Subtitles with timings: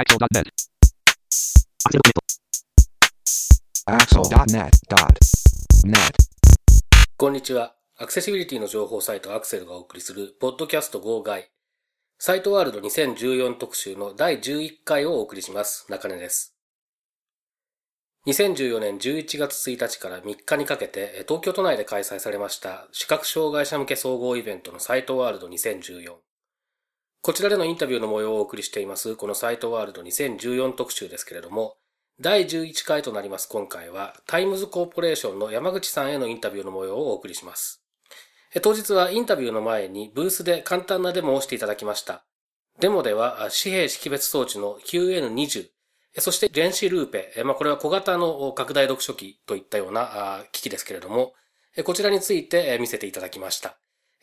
[0.00, 0.48] Axel.net.
[3.84, 5.92] Axel.net.net.
[7.18, 7.74] こんにちは。
[7.98, 11.50] アクセシビリティの情報サイトアクセルがお送りする、ポッドキャスト号外。
[12.18, 15.84] サイトワールド2014特集の第11回をお送りします。
[15.90, 16.56] 中根です。
[18.26, 26.14] 2014年11月1日から3日にかけて、東京都内で開催されました視覚障害者向け総合イベントのサイトワールド2014。
[27.22, 31.76] こちらでのインタビューの模様をお送りしています、このサイトワールド2014特集ですけれども、
[32.18, 37.82] 第11回となります今回は、タイムズコーポレーションの山口さんへのインタビューの模様をお送りします。
[38.62, 42.24] 当日はインタビューの前にブースで簡単なデモをしていただきました。
[42.80, 45.68] デモでは紙幣識別装置の QN20、
[46.20, 51.34] そして電子ルーペ、まあ、これは小型の拡大読書機といったような機器ですけれども、
[51.84, 53.76] こちらについて見せていただきました。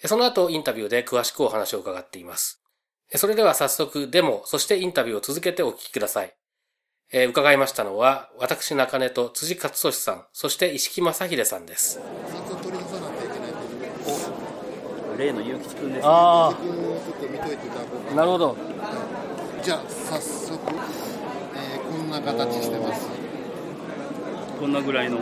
[0.05, 2.63] その後インタビューで詳しくお話を伺っています。
[3.09, 6.33] えそれでは早速デモ、そしてインタビューを続けてお聞きください。
[7.13, 11.93] えー伺いましたのは、私中根と辻勝利さん、そして石木正秀さんです。
[11.93, 12.01] ずっ
[12.49, 16.01] と取り出さなきゃいけないということで例の結吉くんですね。
[16.03, 18.57] あ僕ちょっと見といていただこうかなるほど。
[19.63, 20.59] じゃあ早速、
[21.55, 23.07] えーこんな形してます
[24.59, 25.19] こんなぐらいの。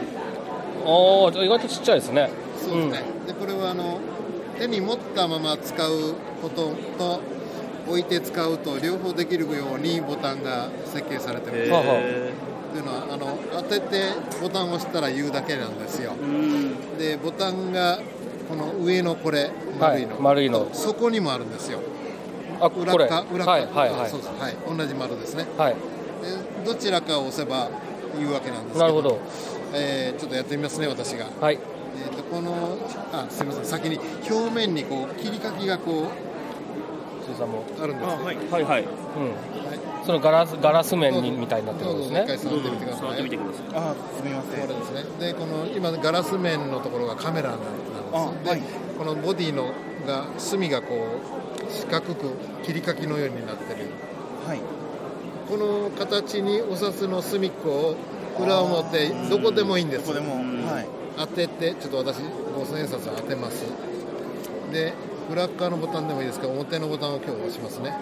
[0.83, 2.31] おー、意外とちっちゃいですね。
[2.59, 3.99] そうですね、でこれはあの
[4.57, 7.21] 手に持ったまま使うことと
[7.87, 12.33] 置いて使うと両方できるようにボタンが設計されてます、へはあはえ。
[12.73, 14.09] というのはあの当てて
[14.41, 16.97] ボタンを押したら言うだけなんですようん。
[16.97, 17.99] でボタンが
[18.49, 21.79] この上のこれ丸いの、はい丸いのとそこにもあるんですよ
[22.59, 23.07] あ、裏。
[23.07, 24.21] か裏か、はい、はい、はいそう。
[24.21, 25.73] そうはい同じ丸ですねはい。
[25.73, 27.69] でどちらかを押せば
[28.17, 29.19] 言うわけなんですけどなるほど。
[29.73, 31.59] えーちょっとやってみますね私が、はい。
[31.97, 32.77] えー、とこの
[33.13, 36.09] あすみません先に表面にこう切り欠きがこ
[37.35, 37.59] 辻さんも。
[37.59, 38.23] うあるんですね。
[38.23, 38.35] はい。
[38.35, 38.83] はいはい。
[38.83, 39.67] うん。
[39.67, 42.19] はいそのガラス、ガラス面にみたいになってるんですね。
[42.19, 42.37] どうぞ一回。
[42.37, 42.99] 触ってみてください。
[42.99, 43.65] 触ってみてください。
[43.73, 44.61] あすみません。
[44.61, 48.55] これですねでこの今ガラス面のところがカメラなんです。
[48.55, 48.61] で、
[48.99, 49.73] このボディの
[50.05, 53.89] が隅がこう四角く切り欠きのようになってる。
[54.45, 54.59] はい、
[55.49, 57.95] この形にお札の隅っこ
[58.37, 60.03] を裏表どこでもいいんです。
[60.03, 60.87] ここでも、はい、
[61.17, 62.17] 当ててちょっと私
[62.55, 63.63] 五千円札を当てます。
[64.71, 64.93] で
[65.31, 67.93] 裏っ側のボタンでもいいですけど表のボタンを今日押しますね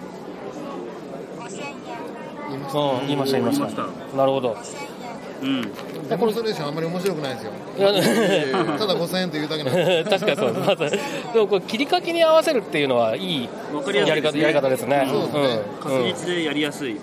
[2.50, 3.82] 言いましたうん、言いました、言いました。
[4.16, 4.56] なるほど。
[5.42, 5.62] うん。
[6.08, 10.68] デモンストレーションあんまり面白くないですよただ5000円というだけなんで 確かにそうです。
[10.68, 10.90] まず、
[11.32, 15.08] でもこれ切り欠きに合わせるっていうのはいいわかりやり方、いですねやり方ですね。
[15.10, 16.94] そうですね確実でやりやすい。
[16.94, 17.00] こ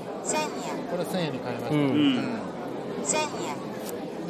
[0.97, 1.79] れ1000円に変えました、うん。
[1.79, 2.15] ううん。
[2.17, 2.23] ん。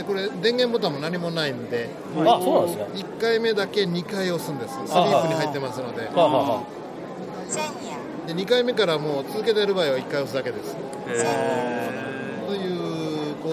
[0.01, 3.07] でこれ電源ボタンも何もないんであ、そうなんですね。
[3.17, 4.73] 1回目だけ2回押すんです。
[4.73, 6.09] スリープに入ってますので。
[8.27, 10.75] で2回目からもう続けてる場合は1回押すだけです。
[10.75, 12.10] へという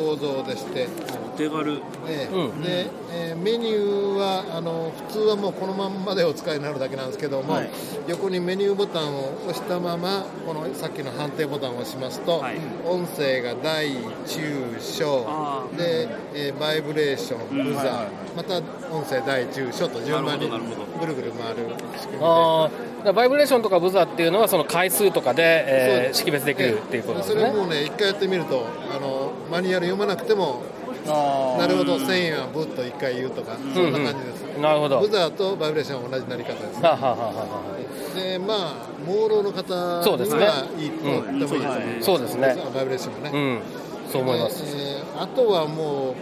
[0.08, 0.86] 構造でして。
[0.86, 1.82] ーお手軽。
[2.08, 2.34] ええ。
[2.34, 2.62] うん。
[2.62, 7.70] で、えーメニューはあの普通はもうこのまんまでお使いになるだけなんですけども、はい。
[8.08, 12.56] 横にメニューボタンを押したままこのさっきの判定ボタンを押しますと、はい。
[12.86, 13.90] 音声が大
[14.26, 15.26] 中小
[15.76, 18.08] で、えーバイブレーションブザー、はいはいはい。
[18.36, 18.56] また
[18.90, 27.40] 音声大中小と順番にぐるぐる回る仕組みでバイブレーションとかブザーっていうのはその回数とかで、えー識別できるっていうことですね。
[27.40, 30.62] それもうね一回やってみるとあのマニュアル読まなくても
[31.58, 34.96] なるほど1000円はブッと一回言うとかそんな感じです、なるほど。
[34.96, 37.72] はブザーとバイブレーションは同じなり方ですあ、はあはあは
[38.14, 38.74] あでまあ
[39.06, 40.46] 朦朧の方にはそうですね
[40.78, 42.56] いいとってもいいですね、そうですね。
[42.74, 44.62] バイブレーションもね、うん、そう思います。
[44.64, 46.14] でえーあとはもう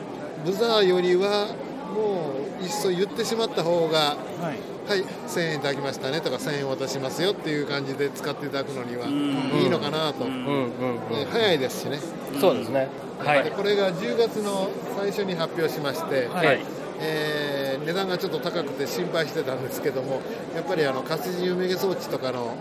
[0.46, 1.48] ブザーよりは
[1.94, 11.98] もういっそ言ってしまった方がはい、はい1000円いただきましたねとか1000円渡しますよっていう感じで使っていただくのにはんいいのかなと、うんうんで早いですしね、
[12.34, 12.40] うん。
[12.40, 12.88] そうですね。
[13.18, 13.44] はい。
[13.44, 16.60] でこれが10月の最初に発表しまして、はい。
[17.00, 17.56] えー
[17.86, 20.20] 値段がちょっと高くて心配してたんですけども
[20.56, 22.56] やっぱりあの活字読み装置とかの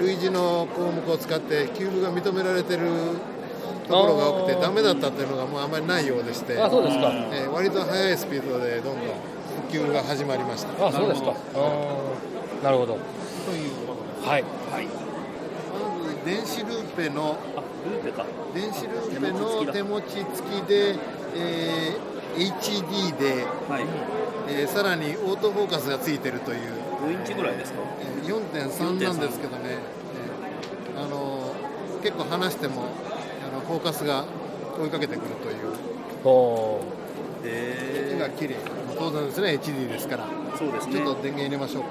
[0.00, 2.88] 類似の項目を使ってキューブが認められてる
[3.88, 7.10] ところが多くてダメだったっていうのがもうあまりないようでして、あ、そうですか。
[7.12, 9.04] えー割と速いスピードでどんどん
[9.68, 11.34] 普及が始まりましたあ、そうですか。
[12.62, 12.94] なるほど。
[12.94, 13.94] というこ
[14.24, 14.42] とはい。
[14.42, 18.24] まず電子ルーペのあ、ルーペか。
[18.54, 19.32] 電子ルーペ
[19.66, 20.96] の手持ち付きで、
[21.36, 23.84] えー HD で、はい。
[24.48, 26.58] えーさらにオートフォーカスがついてるという
[27.06, 27.80] 5インチぐらいですか？
[28.00, 29.78] えー4.3なんですけどね、
[30.94, 32.84] えーあのー結構離しても
[33.50, 34.24] あのフォーカスが
[34.80, 35.74] 追いかけてくるという
[37.42, 38.56] おへ絵が綺麗。
[38.98, 40.26] 当然ですね HD ですから。
[40.56, 40.94] そうですね。
[40.94, 41.88] ちょっと電源入れましょうか。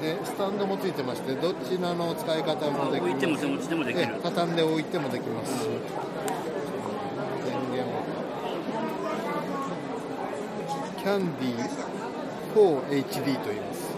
[0.00, 4.04] でスタンドもついてましてどっちのあの使い方もでき置いても手持ちでもできる。
[4.04, 5.64] え畳んで置いてもできます。
[5.64, 5.66] し
[7.44, 8.04] 電源も
[10.98, 11.68] キャンディー
[12.54, 13.88] 4HD と言います。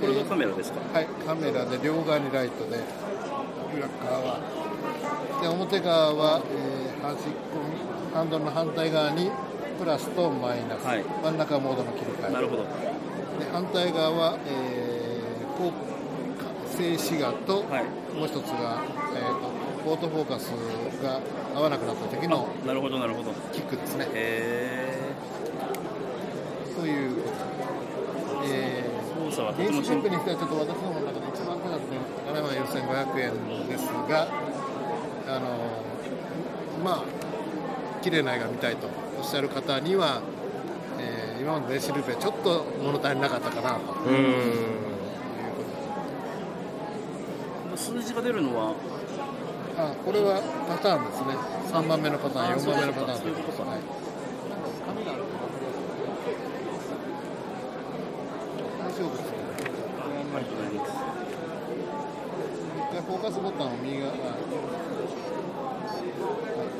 [0.00, 0.80] これがカメラですか？
[0.92, 2.78] はい、カメラで両側にライトで
[3.74, 4.40] 裏側は
[5.40, 9.30] で表側は、えー端っこにハンドルの反対側に
[9.78, 11.04] プラスとマイナス、はい。
[11.22, 12.32] 真ん中モードの切り替え。
[12.32, 12.64] なるほど。
[12.64, 12.68] で
[13.52, 17.84] 反対側は、えー、こう静止画と、はい。
[18.16, 18.82] もう一つが、
[19.14, 20.50] えー、とオートフォーカス
[21.02, 21.20] が
[21.54, 23.32] 合わなくなった時のなるほどなるほど。
[23.52, 24.08] キックですね。
[24.12, 24.98] へ
[26.74, 27.30] というこ
[28.42, 28.98] とえー
[29.30, 31.94] 操作はとて電もシンプルにしてはちょっと私どもの中で一番高くて
[32.26, 34.26] 7万4500円ですが
[35.38, 35.48] あの
[36.84, 37.04] まあ
[38.02, 38.88] 綺麗な絵が見たいと
[39.18, 40.20] おっしゃる方には、
[40.98, 43.78] えー今までの電子ルーペちょっと物足りなかったかなと。
[43.78, 44.10] うー
[47.74, 47.76] ん。
[47.76, 48.74] 数字が出るのは
[49.78, 51.36] あこれはパターンですね。
[51.72, 53.18] 3番目のパターンあ4番目のパターン。
[53.18, 53.70] そういうことか。
[53.70, 53.80] はい。
[58.80, 59.38] 大丈夫ですね
[62.76, 64.18] 一回フォーカスボタンを右側あこ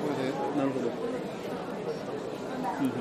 [0.08, 0.88] れでなるほど
[2.80, 2.92] うんうん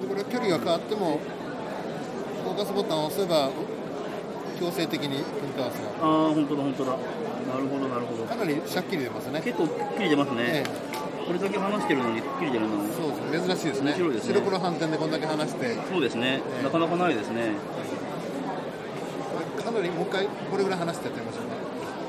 [0.00, 1.18] でこれ距離が変わっても
[2.44, 3.50] フォーカスボタンを押せば
[4.60, 6.92] 強制的にピント合わせがああ本当だ本当だ。
[6.92, 8.24] なるほどなるほど。
[8.24, 9.40] かなりしゃっきり出ますね。
[9.42, 10.64] 結構くっきり出ますえね、
[11.26, 12.84] これだけ話してるのにくっきり出るの。
[12.84, 13.90] えそうです珍しいですね。
[13.92, 14.34] 面白いですね。
[14.34, 15.74] 白黒反転でこんだけ話して。
[15.90, 16.62] そうですね、ええ。
[16.62, 17.52] なかなかないですね。
[19.64, 21.50] かなりもう一回これぐらい話してやってみましょうね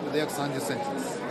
[0.01, 1.22] これで約30センチです。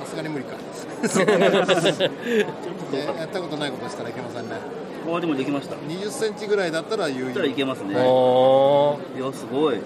[0.00, 0.56] さすがに無理か。
[2.90, 5.76] でやったことないことしたらいけませんねああでもできました。
[5.76, 9.78] 20センチぐらいだったら有そしたらい意けますね、おーい、やすごい。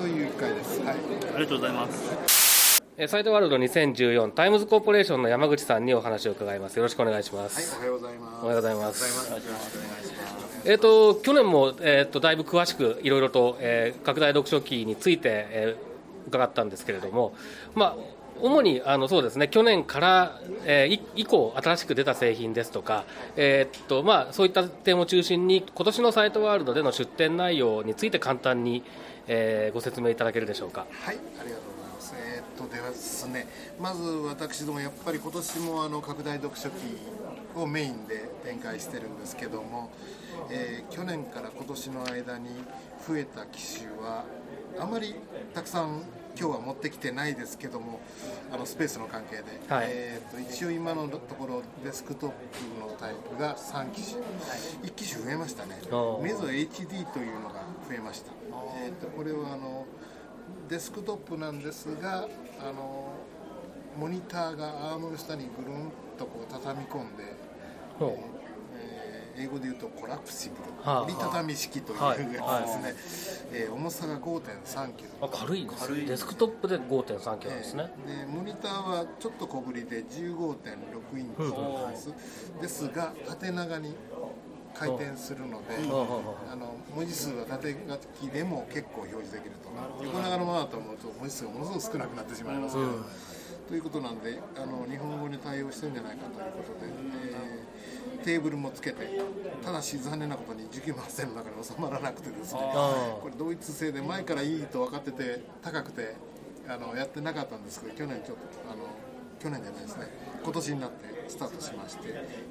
[0.00, 0.80] という1回です。
[0.80, 0.96] はい。
[1.34, 2.82] ありがとうございます。
[2.96, 6.76] えーサイトワールド2014タイムズコーポレーションの山口さんにお話を伺います。
[6.76, 7.76] よろしくお願いしまはいす。
[7.76, 8.42] おはようございます。
[8.42, 9.28] おはようございます。
[9.30, 10.70] おはようございます。
[10.70, 15.92] えっ、と去年もえっ、とだいぶ詳しくいろいろと、えー拡大読書機について、えー
[16.28, 17.34] 伺ったんですけれども、
[17.74, 17.96] まあ
[18.42, 23.04] 主にあのそうですね去年から、えーい以降新しく出た製品ですとか、
[23.36, 28.82] えーっとまあそういった点を中心に今年のサイトワールドでの出展内容について簡単に、
[29.28, 30.86] えーご説明いただけるでしょうか。
[30.90, 32.14] はい、ありがとうございます。
[32.16, 33.46] えーっとではですね、
[33.80, 36.74] まず私どもやっぱり今年もあの拡大読書機
[37.54, 39.90] をメインで展開してるんですけども、
[40.50, 42.48] えー去年から今年の間に
[43.06, 44.24] 増えた機種は
[44.78, 45.14] あまり
[45.54, 46.02] たくさん
[46.38, 48.00] 今日は持ってきてないですけども、
[48.52, 49.86] あのスペースの関係で、はい。
[49.90, 54.22] えーっと一応今のところデスクトップのタイプが3機種、
[54.82, 55.78] 1機種増えましたね。
[56.22, 58.32] メゾ HD というのが増えました。
[58.84, 59.86] えーっとこれはあの
[60.68, 62.28] デスクトップなんですが
[62.60, 63.12] あの
[63.98, 67.24] モニターがアームの下にぐるんとこう畳み込んで、
[68.00, 68.31] えー
[69.42, 72.34] 英語で言うとコラプシブル、はあ折りたたみ式というはいやつで
[72.96, 75.10] すね、えー重さが5 3キロ。
[75.20, 75.92] あ軽いです。
[75.92, 82.14] ねデスクトップで5.3キロですね、えーでモニターはちょっと小ぶりで15.6インチなんです、
[82.60, 83.94] ですが縦長に
[84.74, 85.76] 回転するので、
[86.50, 89.72] あの文字数は縦書きでも結構表示できると。
[90.04, 92.88] 横長のままだと思うと文字数がものすごく少なくなってしまいますけど、
[93.68, 96.92] ということなんであの日本語に対応してるんじゃないかということで、
[97.32, 97.61] えー
[98.22, 99.08] テーブルもつけて
[99.64, 106.14] ただし残念なことに19万線の中に収まらなくてですねこれドイツ製で前からいいと分かってて高くて
[106.68, 108.86] あのやってなかったんですけど去年ちょっとあの
[109.40, 110.06] 去年じゃないですね
[110.42, 112.08] 今年になってスタートしまして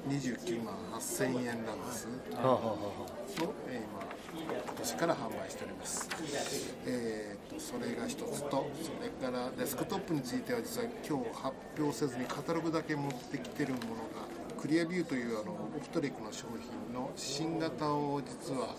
[0.08, 2.08] 29万8000円なんです。
[2.08, 6.08] を、えー今今年から販売しております、
[6.86, 13.84] えー、とそれが一つとそれからデスクトップについては実は今日発表せずにカタログだけ持ってきてるもの
[14.16, 14.31] が
[14.62, 16.46] クリアビューというあのオプトレックの商
[16.86, 18.76] 品の新型を実は、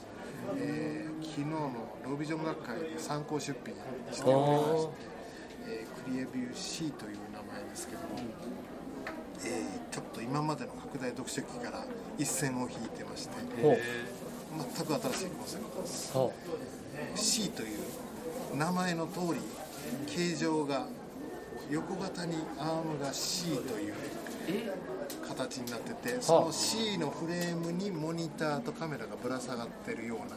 [0.56, 1.72] えー昨日の
[2.06, 3.74] ロービジョン学会で参考出品
[4.14, 4.92] しておりまして、
[5.68, 6.04] えー。
[6.04, 8.08] クリアビュー C という名前ですけども、
[9.46, 11.86] えーちょっと今までの拡大読書機から
[12.18, 16.14] 一線を引いてまして全く新しいコンセプトです。
[16.14, 16.34] ほ
[17.16, 19.42] C という名前の通り
[20.08, 20.88] 形状が
[21.70, 23.94] 横型にアームが C という
[25.28, 30.36] 形になっててその C のフレームにモニターとカメラがぶら下がってるような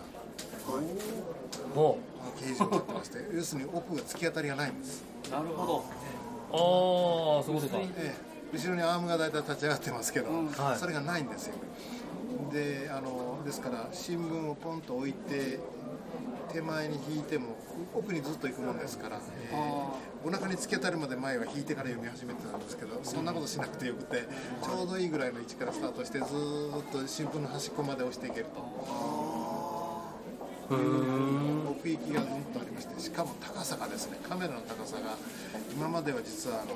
[2.38, 5.02] 形状になってまして 要するに奥が突き当たりがないんです。
[5.30, 5.84] なるほど。
[6.52, 7.78] ああそういうことか。
[7.82, 8.14] ええ。
[8.56, 10.78] 後ろにアームが大体立ち上がってますけど、はい。
[10.78, 11.54] それがないんですよ。
[12.52, 15.58] であのですから新聞をポンと置いて
[16.52, 17.56] 手前に引いても
[17.94, 19.20] 奥にずっと行くもんですから、
[19.50, 24.24] えーお腹につけたるまで前は引いてから読み始めてたんですけどそんなことしなくてよくて
[24.60, 28.60] ちょうどいいぐらいの位置からスタートしてずーっと新聞の端っこまで押していけると。
[30.70, 30.76] うー。
[30.76, 35.14] ん奥行きがずっとありましてしかも高さがですねカメラの高さが
[35.72, 36.74] 今までは実はあの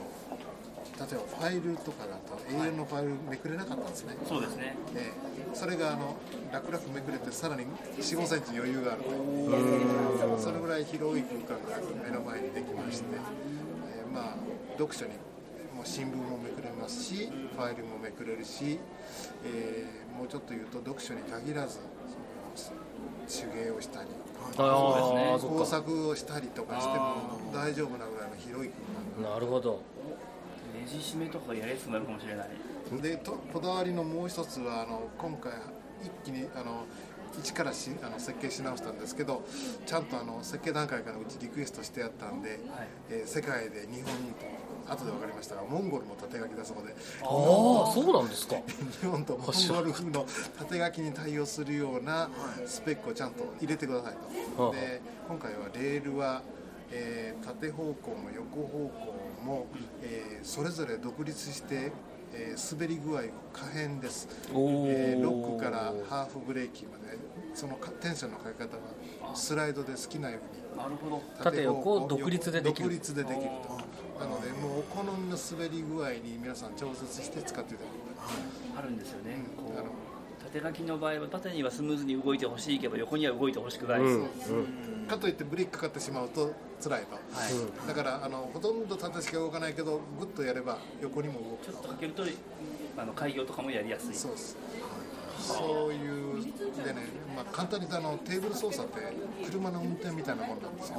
[1.00, 4.76] 例えばファイルとかだと A4 のファイルめくれなかったんですね、そうですね。
[4.94, 5.56] ええ。
[5.56, 6.16] それがあの
[6.52, 7.64] 楽々めくれてさらに
[7.98, 14.34] 4 5センチ余裕があるとそれぐらい広い空間が目の前にできまして、えーまあ
[14.76, 15.12] 読書に
[15.74, 18.78] もう新聞もめくれますしファイルもめくれるし、
[19.44, 21.78] えーもうちょっと言うと読書に限らず
[22.54, 22.80] その
[23.54, 24.08] 手芸をしたり
[24.58, 27.16] ああそ工作をしたりとかしても
[27.54, 28.70] 大丈夫なぐらいの広い
[29.16, 29.80] 空なるほど
[30.92, 32.48] ネジ締めとかやりやすくなるかもしれない。
[32.90, 35.52] 間でとこだわりのもう一つはあの今回
[36.02, 36.84] 一気にあの
[37.38, 39.42] 一からしあの設計し直したんですけど
[39.86, 42.58] ちゃんとあの設計段階からうちリクエストしてやったんで、
[43.08, 46.92] えー世界で日本と後で分かりましたがモンゴルも縦書きだそうで。
[47.22, 48.56] ああそうなんですか。
[49.00, 50.26] 日本とモンゴル風の
[50.58, 52.28] 縦書きに対応するような
[52.66, 54.14] スペックをちゃんと入れてください
[54.56, 54.72] と、はあ。
[54.72, 56.42] で今回はレールは、
[56.90, 59.66] えー縦方向も横方向も、
[60.02, 61.92] えーそれぞれ独立して、
[62.34, 67.18] えー滑り具合が可変です、えーロックからハーフブレーキまで
[67.54, 71.22] そのかテンションのかけ方はスライドで好きなようになるほど。
[71.42, 72.88] 縦横独立でできる。
[72.88, 73.80] 独立でできると。
[74.20, 78.78] なのでもうお好みの滑り具合に皆さん調節して使っていただく。
[78.78, 79.44] あるんですよね。
[79.56, 79.86] こあのう
[80.52, 84.24] 縦書きの場合は縦にはスムーズに動いてほしいけど横には動いてほしくない、う
[85.04, 85.06] ん。
[85.06, 87.88] かといってブレーキかかってしまうと辛いと、はい。
[87.88, 91.66] だからあのほとんど縦しか動かないけどグッとやれば横にも動く。
[91.66, 92.22] ちょっとかけると
[92.96, 94.14] あの開業とかもやりやすい。
[94.14, 94.56] そうです。
[95.38, 99.00] そういうでね、まあ、簡単に言うとあのテーブル操作って
[99.46, 100.96] 車の運転みたいなもんなんですよ。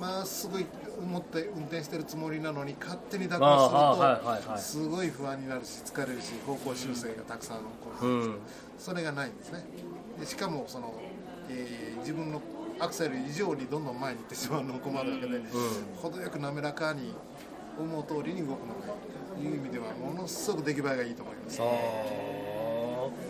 [0.00, 0.64] まっすぐ
[1.00, 7.62] 思って運転してるつもりなのに勝手に蛇行すると、すごい不安になるし疲れるし方向修正がたくさん起
[8.00, 8.38] こる、うん。
[8.78, 9.64] それがないんですね。
[10.20, 10.94] でしかもその、
[11.48, 12.40] えー自分の
[12.80, 15.40] アクセル以上にどんどん前に行ってしまうのも困るわけで、
[16.00, 17.14] 程よく滑らかに
[17.78, 18.86] 思う通りに動くのが
[19.38, 21.60] いいという意味ではものすごく出来栄えがいいと思います。
[21.62, 21.64] あ。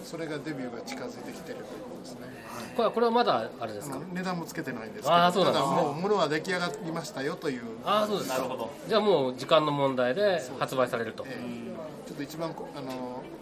[0.04, 2.20] それがデビューが近づいてきてるということですね。
[2.50, 3.98] あこれはこれはまだあれですか？
[4.12, 5.14] 値段もつけてないんですけど。
[5.14, 5.70] あーそうなんですね。
[5.70, 8.38] ただもう物は出来上がりましたよというああそうですか。
[8.38, 11.24] なるほどじゃあもう時間の問題で発売されると。
[11.26, 11.78] えー
[12.08, 12.90] ちょっと一番こあの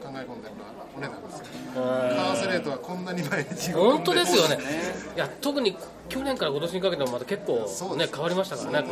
[0.03, 4.57] 考え込んでるのはお値段ですよあ為替レートはこんなに毎日ー本当ですよね。
[4.57, 4.63] ね。
[5.15, 5.77] いや特に
[6.09, 8.89] 去年から今年にかけてもまた結構ね変わりましたからね。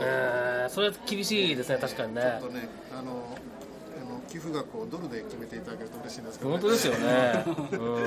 [0.00, 2.22] えーそれは厳しいですね確かにね。
[2.40, 3.12] ちょっとねあの
[4.28, 7.44] 寄付額をドルで決めていただけると嬉しいんですけど、本当ですよね。
[7.72, 8.00] うん。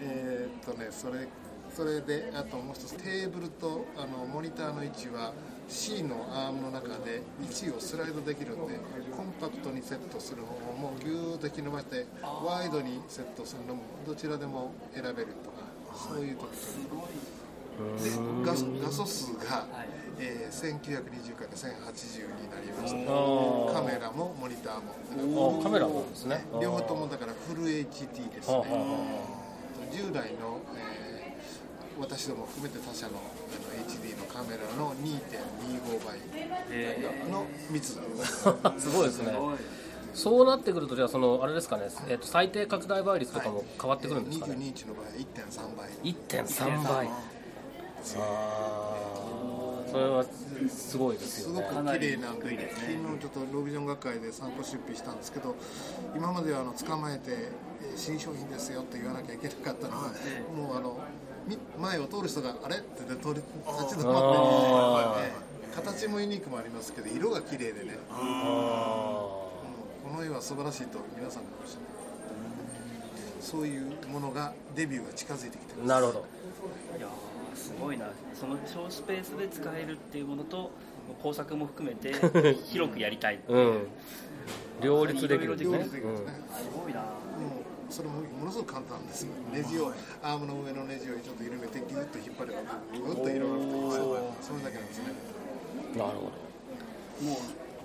[0.00, 1.26] えーっとねそれ
[1.74, 5.32] それであともう一つテーブルとあのモニターの位置は
[5.68, 8.78] C のアームの中で位置をスライドできるんで
[9.16, 12.06] コンパクトにセットする方法もぎゅーっと引き伸ばして
[12.44, 15.62] ワイドにセットするのもどちらでも選べるとか
[16.08, 18.10] そういう特徴で
[18.44, 19.66] 画素画素数が、
[20.18, 23.06] えー、1920から1080になりまして
[23.72, 25.58] カメラもモニターも。
[25.60, 26.44] あカメラもですね。
[26.60, 28.62] 両方ともだからフル HD ですね。
[29.90, 31.12] 従来の、えー
[32.00, 36.18] 私ども含めて他社のあの HD のカメラの2.25倍
[36.70, 36.98] え
[37.30, 38.02] の密度
[38.70, 39.32] ですごいですね
[40.14, 45.90] そうなってくるとじゃあそのあれですかね、えっと最低拡大倍率とかも変わってくるんですかね、22インチの場合1.3倍。
[46.12, 47.06] 1.3倍。
[47.06, 47.10] あ
[48.18, 49.22] あ
[49.90, 50.24] それは
[50.68, 51.56] すごいですよね。
[51.56, 55.54] すごく綺麗なんで、昨日ちょっとロービジョン学会で散歩出費したんですけど
[56.16, 60.08] 今まではあの捕まえてえー新商品ですよって言わなきゃいけなかったのが、
[60.56, 61.11] もうあのみ
[61.78, 62.76] 前を通る人があれ？
[62.76, 65.74] って言って通り立ち止まあって、えー。
[65.74, 68.14] 形もユニークもありますけど色が綺麗でね、あ
[70.04, 70.12] うん。
[70.12, 71.80] この絵は素晴らしいと皆さんがおっしゃる。
[73.40, 75.84] そういうものがデビューが近づいてきてます。
[75.84, 76.26] ーなるほど。
[76.98, 78.06] いやーすごいな。
[78.34, 80.70] その小スペースで使えるっていうものと
[81.22, 82.14] 工作も含めて
[82.70, 83.58] 広くやりたいう。
[83.58, 83.86] ん。
[84.80, 85.54] 両立できる。
[85.54, 85.78] んですね。
[85.78, 86.24] 両立できます
[86.82, 87.00] ごいな。
[87.00, 87.10] もう
[87.92, 89.26] それもものすごく簡単です。
[89.26, 95.12] よネジをアームの上のネジをちょっと緩めてギュッと引っ張ればグッと広がるとそれだけなんですね。
[95.92, 96.32] うんなるほ
[97.20, 97.36] もう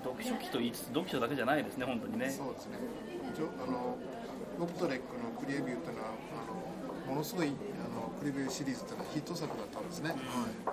[0.02, 2.30] 読書機と言いつつ読書だけじゃないですね本当にね。
[2.30, 2.78] そうですね。
[3.36, 3.98] 一応あの
[4.58, 7.52] ロプトレックのクリエビューっていうのはあのものすごいあ
[7.92, 10.12] のクリベルシリーズというのはヒット作だったんですね、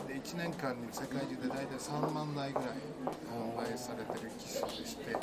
[0.07, 2.67] で1年間に世界中で大体3万台ぐらい
[3.31, 5.15] 販売されてる機種でして、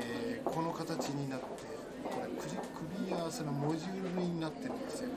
[0.00, 1.46] えーこの形になって
[2.10, 2.28] これ
[2.98, 5.08] 組み合わせのモジュールになってるんですよ。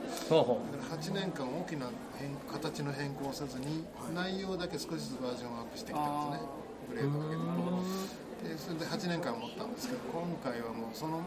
[0.72, 3.84] だから8年間大きな変形の変更をせずに
[4.14, 6.48] 内容だけ少しずつバージョンアップしてきたんですね。
[6.90, 11.24] グレードを上げてでそれで8年間持ったんですけど今回はもうその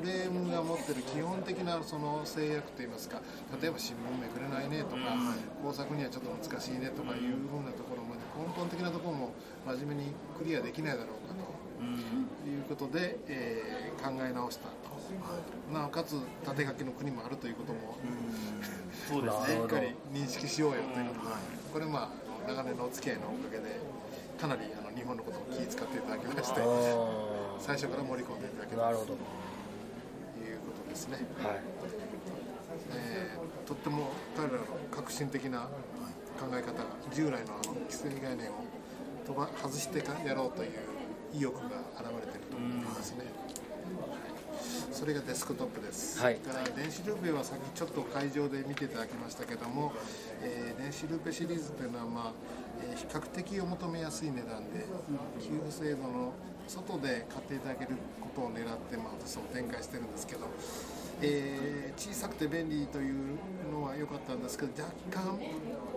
[0.00, 3.20] フレームが持ってる基本的なその制約といいますか
[3.60, 5.12] 例えば新聞めくれないねとか
[5.62, 9.32] 工作にはちょっと難しいねとかいうふうなところまで根本的なところも
[9.66, 14.93] 真面目にクリアできないだろうかということで、えー考え直したと
[15.72, 17.96] なおかつ縦書きの国もあるということも
[19.08, 21.34] そう しっかり認識しようよということで、
[21.72, 22.12] これま
[22.46, 23.80] あ長年のお付き合いのおかげで
[24.40, 26.64] かなりあの日本のことを気遣っていただきましてう
[27.58, 29.14] 最初から盛り込んでいただけたというこ
[30.84, 31.60] とですね、はい。
[32.92, 35.68] えーとっても彼らの革新的な
[36.38, 38.64] 考え方が従来のあの規制概念を
[39.26, 40.70] 飛ば外してかやろうという
[41.32, 43.43] 意欲が現れていると思いますね、はい
[44.92, 46.36] それがデスクトップです、はい。
[46.36, 49.92] から電子ルーペは先ちょっと会場で見ていただきましたけども、
[50.42, 52.32] えー電子ルーペシリーズというのは、まあ
[52.82, 54.86] えー比較的お求めやすい値段で
[55.40, 56.32] 給付制度の
[56.66, 60.46] 外で買っていただけることを狙って、まあ、私も展開してるんですけど、
[61.22, 63.14] えー小さくて便利という
[63.74, 65.38] のは良かったんですけど若干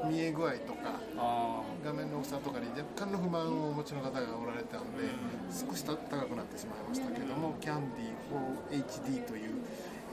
[0.10, 5.08] 見え具合とかあ画面の大きさとかに若干の不満をお持ちの方がおられたんで
[5.52, 9.52] 少し高くなってしまいましたけどもキャンディー 4HD という、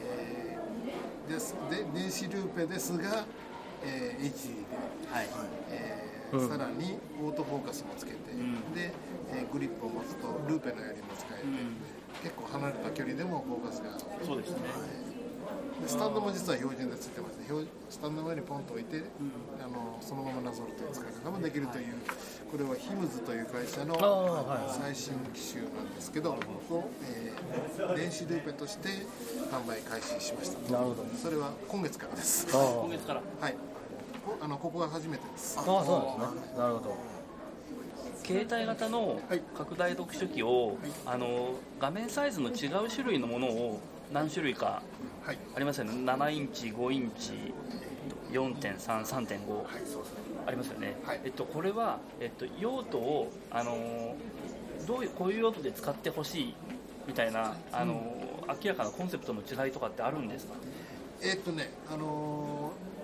[0.03, 0.65] えー
[1.29, 1.55] です。
[1.71, 3.25] で電子ルーペですが、
[3.83, 4.77] えー HD で、
[5.13, 5.27] あはい。
[5.71, 6.49] えーうん。
[6.49, 8.75] さらにオートフォーカスもつけて、ん。
[8.75, 8.93] で、
[9.33, 11.47] えーグリップを持つとルーペのようにも使えて、
[12.23, 14.59] 結構離れた距離でもフォーカスがそうですね
[15.83, 19.03] でスタンドも実は標準でついてまして標スタンドの上にポンと置いて、
[19.63, 21.95] あのそのままなぞるという使い方もできるという、
[22.51, 23.95] これはヒムズという会社の
[24.81, 26.37] 最新機種なんですけど、を、
[27.03, 28.89] えー電子ルーペとして
[29.51, 30.73] 販売開始しました。
[30.73, 31.05] なるほど。
[31.21, 32.47] それは今月からです。
[32.53, 33.23] あ今月から。
[33.41, 33.55] はい。
[34.25, 35.59] こあのここが初めてです。
[35.59, 36.59] あああそうなんですね。
[36.59, 36.97] なるほど。
[38.25, 39.43] 携帯型のはい。
[39.57, 43.81] 拡大読書機を、あの画面サイズの違う種類のものを
[44.13, 44.85] 何種類かはい
[45.27, 45.93] ありますよね。
[45.93, 47.33] 7インチ5インチ
[48.33, 49.65] 4.33.5
[50.47, 51.21] ありますよね、はい。
[51.25, 54.17] えっと、これは、えっと、用途をあの
[54.87, 56.55] どういうこういう用途で使ってほしい
[57.07, 58.17] みたいなあの、
[58.63, 60.55] 明らかなコンセプトの違いとかってあるんですか？
[61.23, 62.95] えーっとねあのー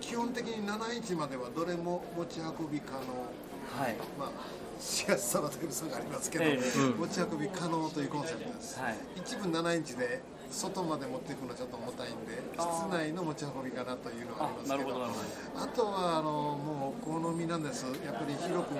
[0.00, 2.98] 基本的に7インチまではどれも持ち運び可能。
[3.82, 3.96] はい。
[4.18, 4.30] まあ、
[4.80, 6.60] しやすさはだいぶ差がありますけど、ええ。
[6.98, 8.96] 持ち運び可能というコンセプトです、はい。
[9.16, 15.06] 一部7インチで外まで持っていくのはちょっと重たいんで室内の持ち運びかなというのはありますけど。
[15.56, 17.86] あとはあのもう好みなんです。
[18.04, 18.74] やっぱり広く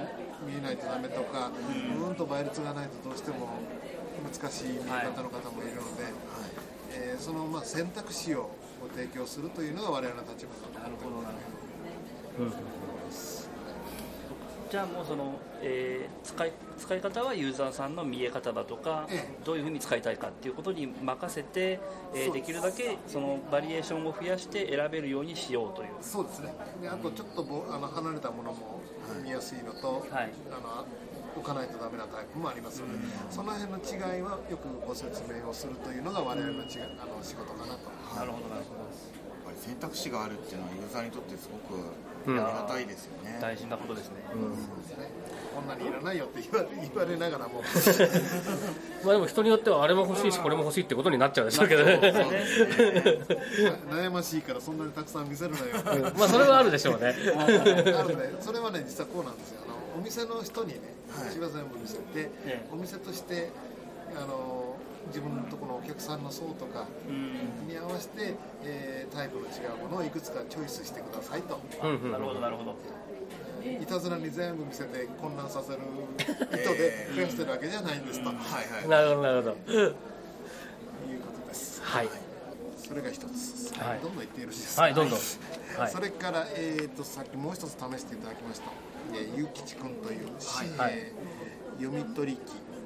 [0.47, 3.49] 見えないとダメとか、うん、と倍率がないとどうしても
[4.25, 6.05] 難しい見方の方もいるので、
[6.93, 8.51] えーそのまあ選択肢を
[8.81, 11.29] ご提供するというのが我々の立場だと思って
[12.39, 13.49] おります
[14.71, 21.81] じゃあもうその、えー使い使い方はユーザーさんの見え方だとか、えどういうふうに使いたいかっていうことに任せて、
[22.15, 25.89] えーできるだけそのバリエーションを増やして選べるようにしようという。
[26.01, 26.53] そうですね。
[26.83, 28.81] であとちょっとぼあの離れたものも
[29.23, 30.33] 見やすいのと、はい。
[30.51, 30.87] あの
[31.37, 32.99] 置かないとダメなタイプもありますので、
[33.31, 37.93] その辺の違いはよくご説明をするというのが我々のちがあの仕事かなと。
[38.17, 41.79] なるほどなるほやっぱり選択肢があるっていうのはユーザーにとってすごく
[42.27, 44.25] ありがたいですよね、ど大事なことですね、
[45.57, 47.63] こんなにいらないよって言われ言われながらも。
[49.03, 51.99] まあでも人によってはあれも欲しいしこれも欲しいってことになっちゃうでしょうけどね。
[53.91, 57.15] 悩ましいからそんなにたくさん見せるなよまあそれはあるでしょうね。
[57.39, 59.63] あるね、それはね実はこうなんですよ。
[59.65, 61.33] あのお店の人にねはい。
[61.33, 62.03] 千葉全部見せて、
[62.45, 63.49] えお店として
[64.15, 64.77] あの
[65.09, 67.67] 自分のところのお客さんの層とかうん。
[67.67, 71.59] に合わせて、えータイプの違うものをいくつかチョイスしてくださいと。
[71.83, 72.13] うんうん。
[72.13, 72.75] なるほどなるほど
[73.83, 75.79] いたずらに全部見せて混乱させる
[76.19, 76.25] 意
[76.65, 78.43] 図で増やしてるわけじゃないんですと、はいは
[78.87, 79.51] いなるほどなるほど。
[79.51, 79.95] いう
[81.21, 81.81] ことです。
[81.83, 82.09] はい。
[82.77, 84.01] それが一つ、はい。
[84.01, 84.83] どんどん言ってよろしいですか？
[84.83, 85.19] はいどんどん。
[85.79, 85.93] はい。
[85.93, 88.65] それから、えー、とさっきもう一つ試していただきました、
[89.15, 90.27] えー、ゆうきちくんという、
[90.79, 90.93] はい。
[90.93, 91.37] えー
[91.83, 92.39] 読み取り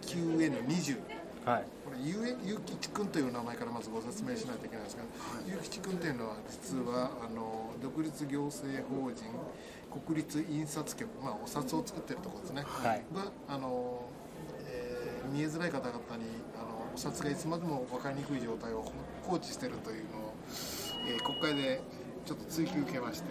[0.04, 0.96] 機 QN20
[1.44, 1.64] はい。
[1.84, 5.02] これゆうきちくんという名前からまずご説明しないといけないんですが、
[5.46, 9.24] ゆうきちくんというのは実はあの独立行政法人
[10.06, 13.02] 国立印刷局、まあ、お札を作ってるところですね、はい。
[13.14, 14.02] があの、
[14.68, 15.00] えー
[15.32, 16.24] 見えづらい方々に
[16.56, 18.84] あのお札がいつまでも分かりにくい状態を
[19.22, 20.34] 放置しているというのを、
[21.06, 21.80] えー国会で
[22.24, 23.28] ちょっと追求受けまして、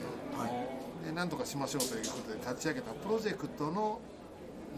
[1.06, 4.00] でなんとかしましょうということで立ち上げたプロジェクトの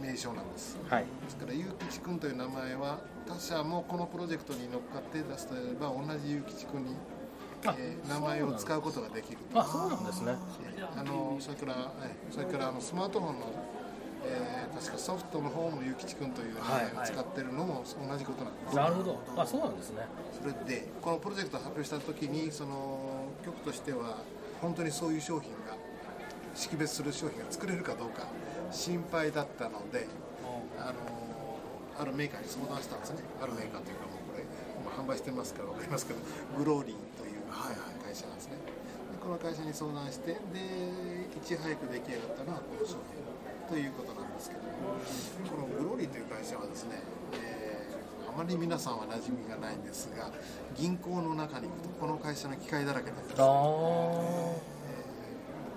[0.02, 0.78] 名称なんです。
[0.90, 1.04] はい。
[1.04, 6.96] ですからゆうきちくんという名前は他社もこのプロジェクトに乗っかって出すといえば同じゆうきちくんに、
[7.66, 10.36] あえー名前を使うことができるあそうなんですね。
[10.78, 13.46] えーあのそれから、えーそれからあのスマートフォンの、
[14.26, 19.20] えー確かソフトの方もゆうきちくんという名前を使ってるのも同じことなんです、なるほど。
[19.38, 20.06] あそうなんですね。
[20.42, 24.18] それでこのプロジェクトを発表した時にその局としては
[24.62, 25.76] 本当にそういう商品が
[26.56, 28.24] 識別する商品が作れるかどうか
[28.72, 30.08] 心配だったので
[30.80, 30.94] あの
[32.00, 33.22] あるメーカーに相談したんですね。
[33.42, 34.44] あるメーカーというかもうこれ
[34.82, 36.20] 今販売してますから分かりますけど
[36.58, 38.56] グローリーという会社なんですね。
[39.12, 40.40] でこの会社に相談してで
[41.38, 43.22] いち早く出来上がったのはこの商品
[43.70, 44.98] ということなんですけども
[45.46, 47.02] このグローリーという会社はですね、
[47.34, 47.72] えー
[48.32, 50.32] あまり皆さんは馴染みがないんですが
[50.74, 53.48] 銀行の中に行くとこの会社の機械だらけなんですああ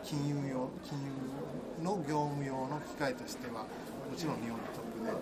[0.04, 1.10] 金融用金融
[1.84, 3.68] の業務用の機械としてはも
[4.16, 5.12] ちろん日本のトップで、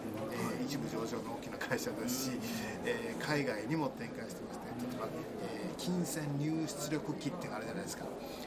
[0.59, 2.39] えー一部上場の大きな会社ですし、
[2.87, 5.07] えー海外にも展開してまして例えば、
[5.43, 8.05] えー金銭入出力機っていうのがあるじゃないですか。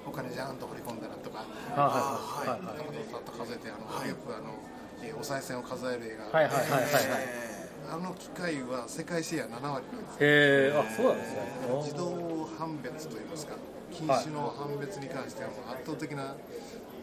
[0.08, 1.44] お金ジャーンと掘り込んだらとか
[1.76, 2.50] はい。
[2.50, 2.78] はいはい。
[2.78, 2.84] は
[3.20, 3.26] い。
[3.26, 4.56] と数えてあの、よくあの、
[5.04, 7.24] えーお賽銭を数える映画、はいはいはいはいはい。
[7.92, 11.40] あの機械は世界シェア7割なんですへえあそうなんですね。
[11.70, 13.54] お自動判別といいますか
[13.92, 16.36] 品種の判別に関してはもう圧倒的な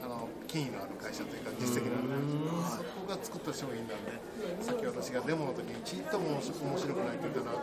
[0.02, 4.12] あの権威のある会社というか実績のある会社そこが作った商品なんで
[4.60, 7.62] さっき私がデモの時にちっとも面白面白くないと言ったのは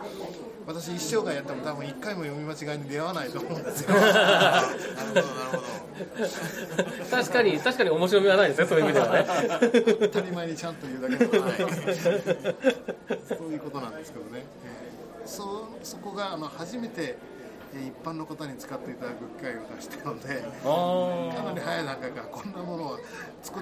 [0.66, 3.94] 私一生涯やっても多分1回も読み間違いに出会わないと思うんですよ。
[3.94, 9.26] なるほどなるほど確かに確かに面白みはないですねそういう意味ではね。
[10.00, 11.30] 当たり前にちゃんと言うだけの。
[11.30, 11.42] こと
[13.36, 14.90] そういうことなんですけどね、えー
[15.26, 17.29] そそこがあの初めてえー
[17.72, 22.98] 一般の方に使っていただく機会を出したのであかなり早い段階からこんなものは
[23.42, 23.60] 作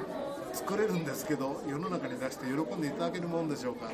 [0.52, 3.90] 作れるんですけど世の中に出して喜んでいただけるもんでしょうか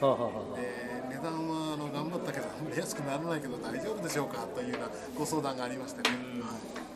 [0.00, 0.30] と、あは
[1.08, 2.46] 値段はあの頑張ったけど
[2.76, 6.87] 安くならないけど大丈夫でしょうかというようなご相談がありましてね、でで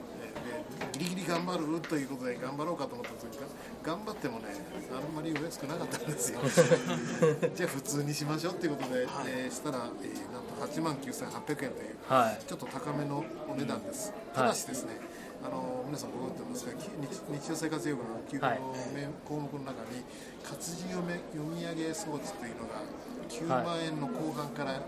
[0.93, 3.47] ギリギリ頑張るということで頑張ろうかと思ったんですが
[3.83, 4.47] 頑張ってもね
[4.93, 6.41] あんまりお安くなかったんですよ。
[7.55, 12.43] じゃあ普通にしましょうっていうことで、えーしたら、えーなんと8万9800円というはい。
[12.47, 15.01] ちょっと高めのお値段です、ただしですね、
[15.45, 18.53] あの皆さんご存知ますがき日日常生活用具の給付の
[18.95, 20.05] め項目の中に
[20.45, 22.83] 活字読め読み上げ装置というのが
[23.29, 24.81] 9万円の後半から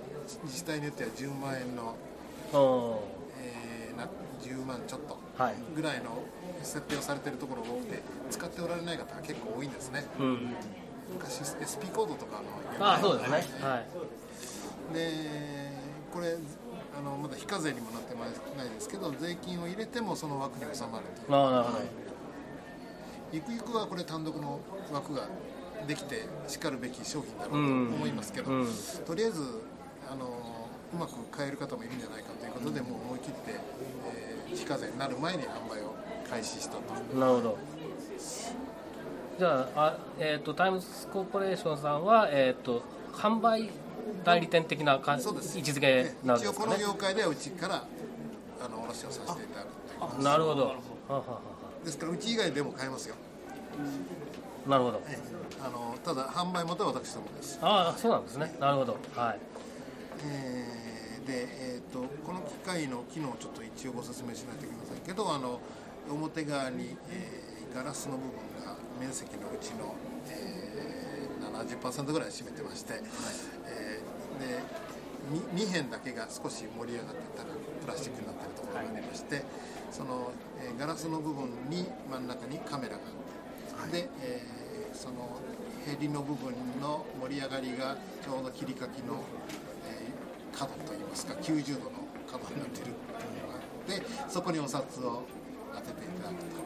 [0.44, 1.94] 自治体によっては10万円の、
[2.52, 4.08] うんえーな
[4.42, 5.14] 10万ちょっと。
[5.14, 5.23] はい
[5.74, 6.22] ぐらいの
[6.62, 10.04] 設定をされているところが多くて使っておられない方が結構多いんですね。
[10.18, 10.54] うん
[11.12, 12.40] 昔 SP コードとか
[12.78, 13.36] のああそうですね。
[13.62, 14.94] はい。
[14.94, 15.10] で
[16.12, 16.36] これ
[16.98, 18.24] あのまだ非課税にもなってな
[18.64, 21.34] いですけど税金を入れてもその枠に収まるという。
[21.36, 21.78] ああなるほど。
[23.32, 24.60] ゆくゆくはこれ単独の
[24.92, 25.28] 枠が
[25.86, 27.94] できてしかるべき商品だろうとうん。
[27.94, 28.68] 思いますけど、うん。
[29.04, 29.42] とりあえず
[30.10, 30.28] あの
[30.94, 35.94] うまく買える方もいるんじゃないかということで、もう思い切って、えー非課税になる前に販売を
[36.30, 37.18] 開始したと。
[37.18, 37.58] なるほど。
[39.38, 43.68] じゃああ、えー、とタイムズコーポレーションさんは、えー、と販売
[44.22, 45.58] 代理店的なかそうです。
[45.58, 47.84] 位置づけなわけ一応この業界ではうちから
[48.64, 50.66] あの卸をさせていただくというなるほど。
[50.66, 50.76] はは
[51.08, 51.40] はは。
[51.84, 53.16] ですからうち以外でも買えますよ、
[54.68, 55.02] なるほど。
[55.08, 55.34] ええ。
[55.66, 57.58] あのただ販売元は私どもです。
[57.60, 58.54] ああそうなんですね。
[58.60, 58.96] なるほど。
[59.16, 59.53] はい
[60.24, 65.58] えーで、えー、とこの機械の機能をちょっと一応ご説明しないといけませんけどあの
[66.10, 68.30] 表側に、えーガラスの部分
[68.64, 69.96] が面積のうちの、
[70.30, 73.02] えー、70%ぐらい占めてまして、
[73.66, 74.62] えーで
[75.56, 77.48] 2, 辺だけが少し盛り上がってたら
[77.82, 79.42] プラスチックになってるところがありまして、
[79.90, 80.30] その、
[80.62, 82.98] えーガラスの部分に真ん中にカメラが
[83.82, 85.40] あって、で、えーその
[85.84, 89.14] ヘリの部分の盛り上がりがちょうど切り欠きの、
[89.50, 89.63] えー
[90.56, 95.22] 角といいますか90度の角になっているというのがあってそこにお札を
[95.74, 96.62] 当てていただくと、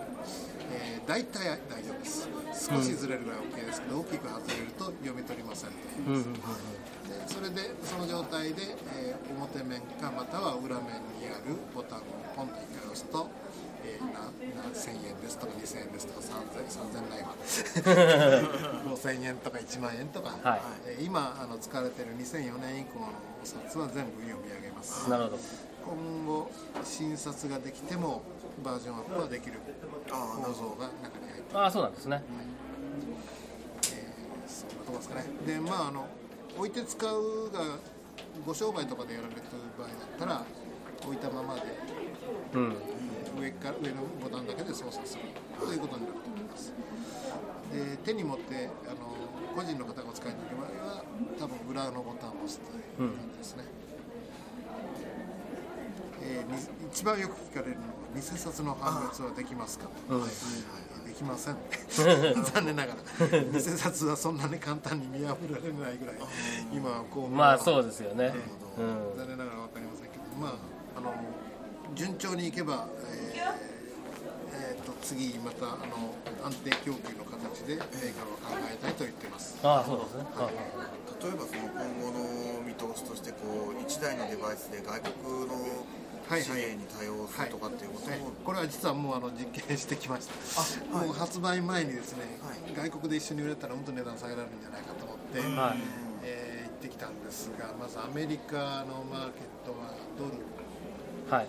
[0.72, 2.28] えー、大体大丈夫です。
[2.68, 5.70] 少しずれるぐらい OK ですけど、大きく外れると読み取りません。
[5.70, 6.32] といううんうんうん。
[6.34, 6.40] で
[7.26, 8.62] それでその状態で、
[8.98, 12.02] えー表面かまたは裏面にあるボタンを
[12.36, 13.28] ポンと一回押すと、
[13.84, 14.28] えーなな
[14.74, 17.34] 1000円ですとか2000円ですとか3000 3000ないわ
[18.94, 20.60] 5000円とか1万円とか、はい。
[20.86, 23.06] えー今あの使われている2004年以降の
[23.42, 25.08] お札は全部読み上げます。
[25.08, 25.38] なるほど。
[25.86, 26.50] 今後
[26.84, 28.22] 新札ができても
[28.64, 29.60] バージョンアップはできる。
[30.08, 32.22] 構造が中に入ってああそうなんですね。
[33.92, 35.24] えーそんなとこですかね。
[35.46, 36.06] でまああの
[36.56, 37.60] 置いて使うが
[38.44, 39.46] ご商売とかでやられてる
[39.78, 40.44] 場合だったら
[41.04, 41.60] 置いたままで
[42.54, 42.72] うん。
[43.40, 45.22] 上から上のボタンだけで操作する
[45.60, 46.72] ということになると思います。
[47.72, 49.14] で手に持ってあの
[49.54, 51.04] 個人の方がお使いになる場合は
[51.38, 53.64] 多分裏のボタンを押すという感じですね、
[56.22, 56.58] えーに
[56.90, 59.84] 一番よく聞かれるのは偽札の判別はできますか？
[60.08, 60.24] と、うん。
[60.24, 61.56] できません。
[62.54, 63.40] 残念ながら。
[63.52, 66.16] 偽札はそんなに簡単に見破られないぐらい
[66.72, 68.32] 今はこうまあそうですよね。
[68.78, 70.52] えー残念ながら分かりませんけど、まあ、
[70.96, 71.12] あの
[71.94, 73.78] 順調にいけば、えー
[74.52, 79.56] えーと次またあの安定供給の形でメーカーは考えたいと言ってます。
[79.62, 80.24] ああそうですね。
[80.34, 80.54] はい。
[81.22, 85.54] 例えばその今後の見通しとしてこう1台のデバイスで外国の
[86.28, 90.34] はいに対応するとかっていうことねも、これは実はもうあの実験してきました、
[90.92, 91.06] あはい。
[91.08, 92.90] もう発売前にですね、はい。
[92.90, 95.78] 外国で一緒に売れたら本当に値段下げられるんじゃないかと思って、はい
[96.24, 100.30] えー行ってきたんですがまずアメリカのマーケットはドル
[101.28, 101.46] 関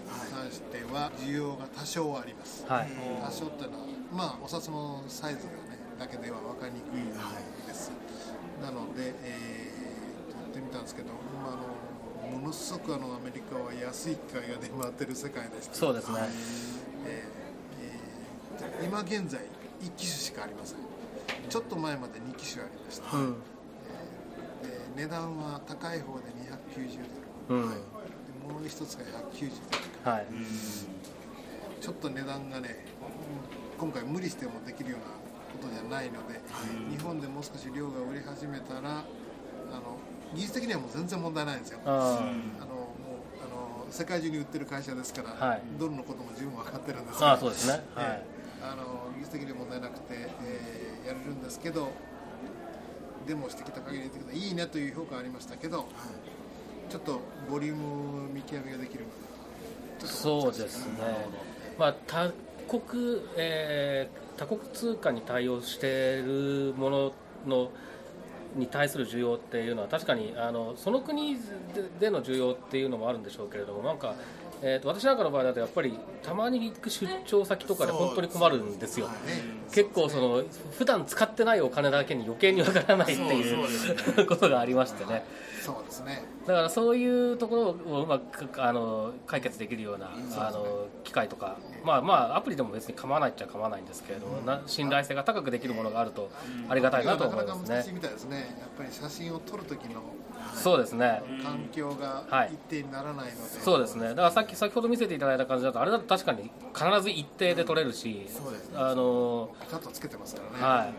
[0.51, 2.89] しては需要が多少あります、はい。
[3.23, 7.03] 多少っていうのはまあお札のサイズがねだけでは分かりにくい
[7.67, 7.91] です、
[8.61, 11.09] なので、えー、と言ってみたんですけど、
[11.43, 16.17] まあ、あのものすごくあのアメリカは安い機械が出回ってる世界でしたそうですね。
[16.19, 16.27] えー
[17.05, 17.39] えー
[18.83, 19.39] 今現在
[19.81, 20.77] 1機種しかありません。
[21.49, 23.33] ちょっと前まで2機種ありました、うん。
[23.33, 23.39] で
[24.95, 26.25] 値段は高い方で
[26.75, 26.99] 290
[27.49, 27.61] ドル。
[27.61, 27.69] うん。
[27.69, 27.75] で
[28.51, 29.49] もう一つが190
[30.03, 30.25] ドルはい。
[31.81, 35.05] ちょっと値段がねうん今回無理してもできるような
[35.61, 36.39] ことじゃないので、
[36.91, 39.97] 日本でもう少し量が売れ始めたらあの
[40.35, 41.79] 技術的にはもう全然問題ないんですよ。
[41.85, 42.25] ああのもう
[43.43, 45.61] あの世界中に売ってる会社ですから、はい。
[45.79, 47.73] ドルのことも十分分かってるんですあああそうですね。
[47.73, 47.81] はい。
[48.05, 51.89] ええあの技術的には問題なくて、えーやれるんですけど
[53.25, 55.87] デモしてきた限りでいいねという評価はありましたけど、
[56.89, 59.05] ちょっとボリューム見極めができる
[60.05, 60.93] そうですね、
[61.77, 62.31] まあ、他
[62.67, 67.13] 国、えー多国通貨に対応しているもの
[67.45, 67.71] の
[68.55, 71.41] に対する需要っていうのは確かにあのその国で
[71.99, 74.15] での需要っていうのもあるんでしょうけれどもなんか、
[74.61, 79.07] えーと私なんかの場合だとやっぱりたまに行く出張先とかで本当に困るんですよ。
[79.07, 79.15] はい。
[79.73, 80.43] 結構その
[80.77, 83.67] 普段使ってないお金だけに余計にわからないっていう
[84.15, 85.25] そう ことがありましてね
[85.59, 86.23] そうですね。
[86.47, 96.29] だからそういうところをうまくあの解決できるようなあの機械とかまあまあアプリでも別に構わないっちゃ構わないんですけれどもな信頼性が高くできるものがあると
[96.67, 97.75] ありがたいなとなか思いますね。
[97.75, 98.37] なか難しいみたいですね。
[98.59, 100.01] やっぱり写真を撮る時の
[100.55, 101.21] そうですね。
[101.43, 102.51] 環境がはい。
[102.53, 104.09] 一定にならないので、そうですね。
[104.09, 108.77] だからさっき先ほど見せていただいた感じだとあれだと確かに必ず一定で撮れるしそうですね。
[108.77, 110.93] あのピタッとつけてますからね、はい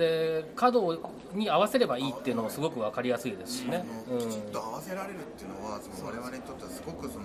[0.00, 0.98] で角
[1.34, 7.24] に合わせればいいっていうのもすごく分かりやすいですしね、そのきちっと合わせられるっていうのはその我々にとってはすごくその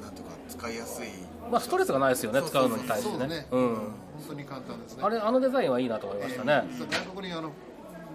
[0.00, 1.08] なんていうか使いやすい。
[1.50, 3.74] まあストレスがないですよね使うのに対しそうですね、てねうん。
[3.74, 3.84] 本
[4.28, 5.02] 当に簡単ですね。
[5.02, 7.50] あれあのデザインはいいなと思いましたね、えー外国にあの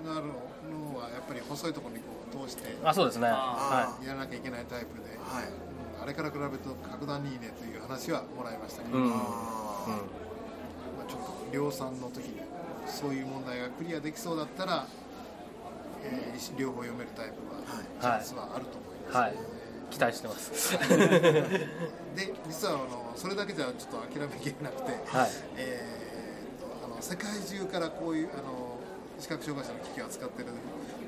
[0.06, 0.28] なる
[0.70, 3.28] のはやっぱり細いところにこう通してあそうですね。
[3.28, 5.46] あはやらなきゃいけないタイプで、はい。
[5.46, 9.10] うんあれから比べると格段にいいねという話はもらいましたけど、うん。
[9.10, 9.88] まあ
[11.02, 12.45] あ、ちょっと量産の時に
[12.86, 14.88] そういう問題がクリアできそうだったら、
[16.04, 17.62] えー両方読めるタイプは
[18.02, 19.34] チャンスはあると思います、はい。
[19.90, 20.78] 期待してます。
[22.16, 25.30] で実はあのそれだけじゃちょっと諦めきれなくて、はい。
[25.58, 28.78] えーとあの世界中からこういうあの
[29.20, 30.50] 視覚障害者の機器を扱ってる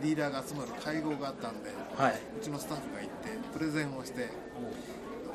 [0.02, 2.13] ディーラーが集まる会合があったんで、はい。
[2.40, 4.30] うちのスタッフが行ってプレゼンをして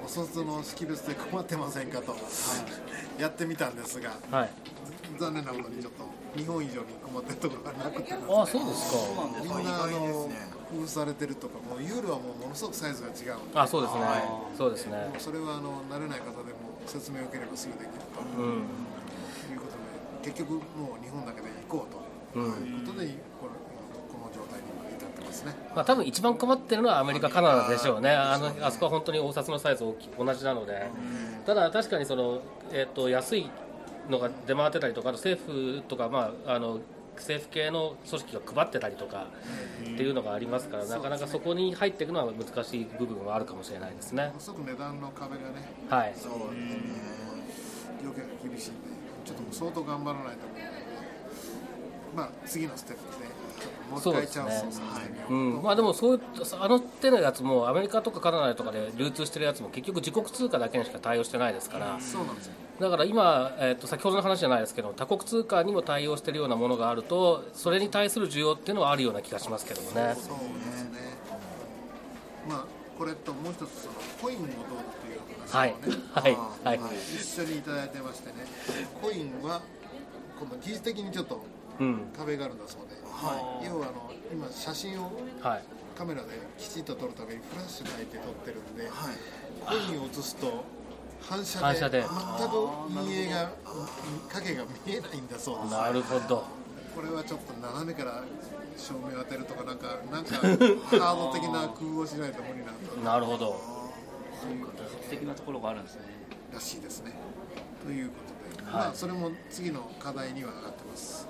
[0.04, 2.16] お札の識別で困ってませんかと、
[3.18, 4.50] やってみたんですがはい。
[5.20, 6.04] 残念なことにちょっと
[6.36, 8.14] 日本以上に困ってるところがなくて。
[8.14, 9.54] あそうですそうなんです。
[9.54, 10.62] みんなあのね。
[10.72, 13.54] 工夫されてるとかもうユーロはもうものすごくサイズが違うんで。
[13.54, 14.00] かあそうですね。
[14.02, 14.96] あそうですね。
[14.96, 18.20] もうそれはあの慣れない方でも説明を受ければすぐできると。
[18.40, 18.64] うん。
[19.52, 19.76] いうこと
[20.24, 22.40] で結局もう日本だけで行こうと。
[22.40, 22.44] うん。
[22.64, 23.52] いうことでこれ
[24.08, 25.52] この状態に今至ってますね。
[25.76, 28.10] まあ多分一番困ってるのはアメリカカナダでしょうね。
[28.10, 30.88] あのあそこは本当に大札のサイズ大きい同じなので。
[31.44, 32.40] ただ確かにその
[32.72, 33.50] えっと安い
[34.08, 36.80] のが出回ってたりとか政府とかまああの
[37.16, 39.26] 政府系の組織が配ってたりとか
[39.82, 44.28] っていうのがありますから、なかなかそこに入っていくのは難しい部分はあるかもしれないですね。
[44.28, 45.68] ものすごく値段の壁がね。
[45.90, 46.14] はい。
[46.16, 47.12] そうですね。
[48.02, 48.88] 条件が厳しいんで
[49.24, 50.46] ちょっともう相当頑張らないと。
[50.46, 50.72] 思うので
[52.16, 53.41] まあ次のステップでちょっと
[53.92, 56.20] もう一回チャンスをさせてみようん、まあでもそう
[56.60, 62.52] あの手のやつもアメリカとかカナダとかで流通してるやつも結局自国通貨だけにしか対応してないですから、そうなんですよ。
[62.80, 69.92] だから今、えー、と先ほどの話じゃないですけど多国通貨にも対応しているようなものがあるとそれに対する需要っていうのはあるような気がしますけどもね。
[69.94, 70.98] そうですね。
[72.48, 72.64] まあ
[72.98, 74.56] これともう一つそのコインをどうっ
[75.06, 75.74] ていうはい。
[76.12, 76.36] はい。
[76.64, 76.80] はい。
[77.14, 78.34] 一緒にいただいてましてね。
[79.02, 79.60] コインは
[80.38, 81.44] この技術的にちょっと
[81.78, 82.00] うん。
[82.16, 85.62] 壁があるんだそうで、は要はあの今写真をはい。
[85.96, 89.86] カメラできちっと撮るためにフラッシュ焚いて撮ってるんで、はい。
[89.86, 90.64] コインを写すと
[91.20, 92.00] 反射で反射で。
[92.00, 93.50] 全く陰影が
[94.32, 95.72] 影が見えないんだそうです。
[95.72, 96.44] なるほど。
[96.94, 98.24] これはちょっと斜めから
[98.76, 103.60] 照明を当てるとかなんかなんか ハード的な工夫をしないと無理なんだなるほど。
[105.04, 106.02] 素敵なところがあるんですね。
[106.52, 107.12] らしいですね。
[107.84, 108.14] というこ
[108.56, 111.26] とで、はいまあそれも次の課題には上がってます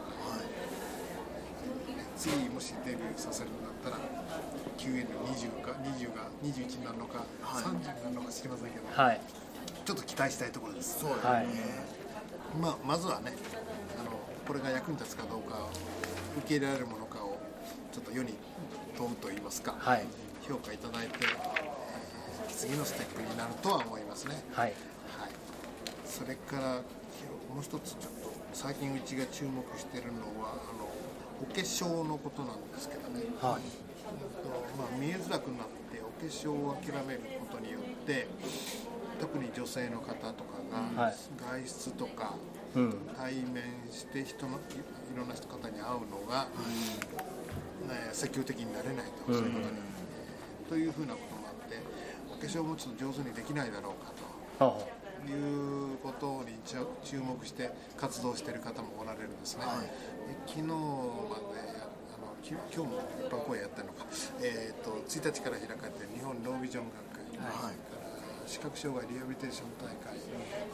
[2.22, 3.98] 次もしデビューさせるんだったら
[4.78, 7.64] QN20 か20が21になるのか、はい。
[7.64, 9.20] 30になるのか知りませんけど、はい。
[9.84, 11.00] ちょっと期待したいところです。
[11.00, 11.46] そうですね、はい
[12.60, 13.32] まあ、まずはね
[13.98, 14.10] あの
[14.46, 15.66] これが役に立つかどうか
[16.38, 17.38] 受け入れられるものかを
[17.90, 18.34] ちょっと世に
[18.96, 20.06] 問うといいますか、はい。
[20.46, 21.72] 評価いただいて、えー
[22.52, 24.72] 次のステップになるとは思いますね、はい。
[25.18, 25.30] はい、
[26.04, 26.74] それから
[27.52, 30.86] もう一つちょっと最近うちが注目しているのはあの
[31.42, 33.62] お化粧のことなんですけどね、はい。
[33.62, 38.28] えっとまあ、見えづらくなってお化粧を諦めることによって
[39.20, 40.62] 特に女性の方とか
[40.96, 41.14] がはい。
[41.36, 42.34] 外出とか
[42.74, 42.94] うん。
[43.16, 46.46] 対面して人のいいろんな人方に会うのが、
[47.88, 49.38] ね、積極的になれないと、うん。
[49.38, 49.76] そういうことに、
[50.70, 51.76] というふうなこともあって
[52.32, 54.12] お化粧もちょっと上手にできないだろうか
[54.58, 55.01] と。
[55.22, 56.58] はいうことに
[57.04, 59.86] 注目して活動している方もおられるんですね、はい。
[59.86, 59.90] で
[60.46, 60.74] 昨日まで
[62.10, 64.06] あのき今日も一般公演やってるのか、
[64.42, 68.02] えー、と1日から開かれている日本ロービジョン学会、はいから
[68.46, 70.18] 視覚障害リハビリテーション大会。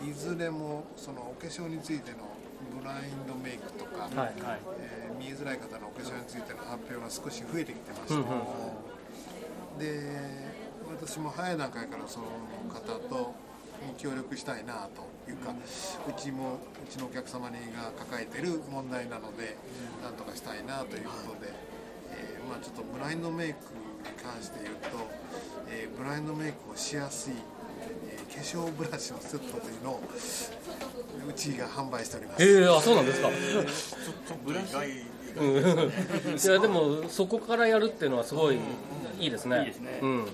[0.08, 2.18] いずれもそのお化粧についての
[2.74, 4.60] ブラインドメイクとか、はいはい。
[4.80, 9.78] えー見えづらい方のお化粧についての発表が少し増えてきてまして、うんうん。
[9.78, 10.48] で
[10.88, 12.26] 私も早い段階からその
[12.72, 13.34] 方と
[13.98, 15.52] 協力したいなというか
[16.08, 16.58] うちもう
[16.90, 19.56] ちのお客様にが抱えてる問題なので
[20.02, 21.52] なんとかしたいなということで、
[22.12, 23.58] えーまあ、ちょっとブラインドメイクに
[24.22, 24.88] 関して言うと、
[25.70, 27.34] えーブラインドメイクをしやすい、
[28.08, 30.02] えー化粧ブラシのセットというのを
[31.28, 32.44] うちが販売しております。
[32.44, 33.28] ええあそうなんですか。
[33.28, 38.58] ちょっと意外いやでもそこからやるっていうのはすごい
[39.18, 39.58] いいですね。
[39.60, 39.98] いいですね。
[40.02, 40.26] うん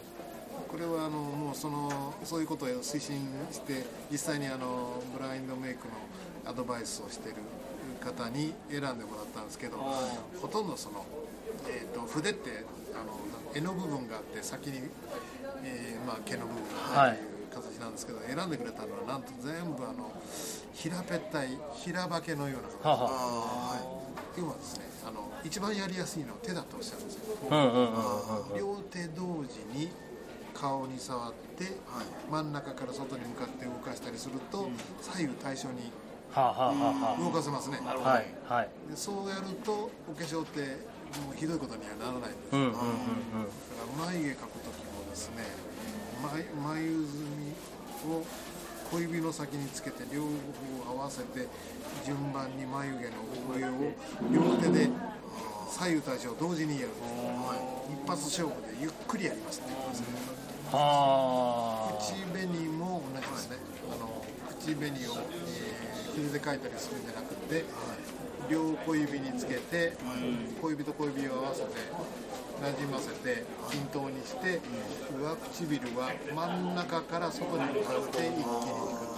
[0.75, 3.15] これはあのもうそのそういうことを推進
[3.53, 7.37] して実際にあのブラインドメイクのアドバイスをしている
[8.03, 11.07] 方に選んでもらったんですけどほとんどその、
[11.71, 13.15] えー、と筆ってあの
[13.55, 14.91] 絵の部分があって先に、
[15.63, 17.27] えーまあ、毛の部分があるとい。
[17.31, 20.11] う形なんですけど、選んでくれたのはなんと全部あの
[20.75, 22.85] 平べったい平化けのような形。
[22.85, 23.11] はあは
[23.77, 23.95] あ。
[24.37, 27.23] 要はですねあの一番やりやすいのは手だとおっしゃるんですよ。
[28.59, 29.93] 両手同時に
[30.55, 31.75] 顔に触って、はい。
[32.31, 34.71] 真ん中から外に向かって動かしたりすると、
[35.03, 35.91] 左右対称に
[36.35, 38.69] 動かせますね、あははいはい。
[38.91, 40.61] でそうやるとお化粧って
[41.23, 42.83] もうひどいことにはならないんです、うんうんうんだか
[44.01, 45.45] ら眉毛描く時もですね
[46.23, 48.25] 眉眉墨を
[48.91, 50.23] 小指の先につけて両
[50.87, 51.47] 方合わせて
[52.05, 53.11] 順番に眉毛の
[53.57, 53.93] 上を
[54.33, 54.91] 両手で
[55.71, 56.89] 左右対称同時にやる。
[57.91, 59.67] 一発勝負でゆっくりやりますね
[60.75, 63.57] 口紅も同じですね。
[63.93, 64.25] あの
[64.59, 67.65] 口紅を、えー筆で描いたりするんじゃなくて
[68.49, 69.95] 両小指につけて
[70.63, 71.67] 小指と小指を合わせて
[72.63, 74.61] なじませて均等にして
[75.19, 79.15] 上唇は真ん中から外に向かって一気にいく。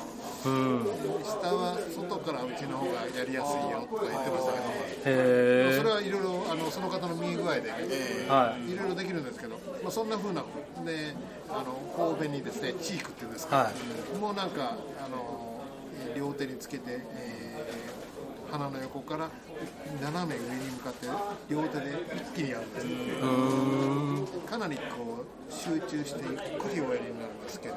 [0.46, 0.86] うん
[1.24, 4.52] 下は外から内の方がやりやすいよとか言ってました
[5.02, 7.70] けどそれはいろいろあのその方の見え具合で
[8.28, 8.70] はい。
[8.72, 10.44] いろいろできるんですけど、まあ、そんな風な
[10.84, 11.14] で
[11.50, 13.70] あの神戸にですねチークっていうんですか、は
[14.20, 15.60] もうなんかあの
[16.08, 17.96] えー両手につけて、えー
[18.50, 19.28] 鼻の横から
[20.00, 21.08] 斜め上に向かって
[21.48, 27.74] 両手で一気にやるんですかなりこう集中してゆっくりおやりになるんですけど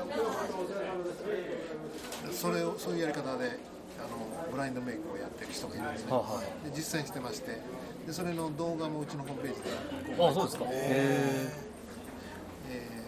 [2.32, 3.58] それをそういうやり方で
[3.98, 7.60] あのブラインドメイクをやってる人がいるんですね、はあはで実践してまして。
[8.06, 10.66] でそれの動画もうちのホームページであそうですか。
[10.66, 12.99] へえー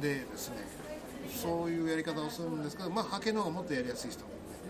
[0.00, 0.56] でですね
[1.34, 4.24] そういうやり方をするんですけどまあハケの方がもっとやりやすい人。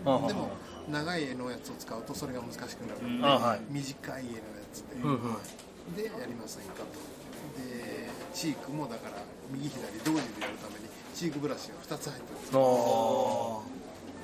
[0.05, 0.27] はあはあ。
[0.27, 0.49] でも
[0.89, 3.61] 長い絵のやつを使うとそれが難しくなるので、あはい。
[3.69, 4.39] 短い絵のや
[4.73, 5.95] つで、うんうん。
[5.95, 7.19] でやりませんかと。
[7.57, 12.51] でチークもだから右左同時でやるためにチークブラシが2つ入ってるんです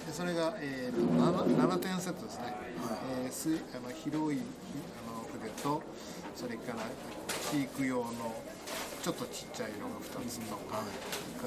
[0.05, 2.53] でそれが、えーと 7, 7点セットですね、
[3.25, 5.81] えーすあの広いあの筆と
[6.35, 6.79] それから
[7.49, 8.05] チーク用の
[9.05, 10.81] ちょっとちっちゃいのが2つと、それか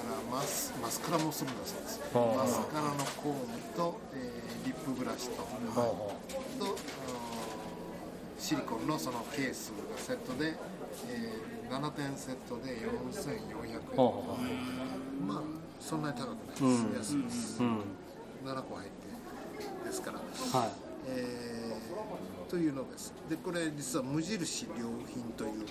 [0.06, 5.42] らマスマスカラもするんだそうです、はあマスカラのコームと、えーリップブラシと、
[5.74, 6.14] ほ
[6.62, 6.78] うほと
[8.38, 10.54] シリコンのそのケースがセットで、
[11.10, 15.42] えー7点セットで4400円、まあ
[15.80, 17.18] そんなに高くないです、うん。
[17.18, 17.82] 安いです、ううん。
[18.46, 18.88] 7個入っ
[19.82, 23.12] てですから、はいえーというのです。
[23.28, 24.72] でこれ実は無印良
[25.06, 25.66] 品という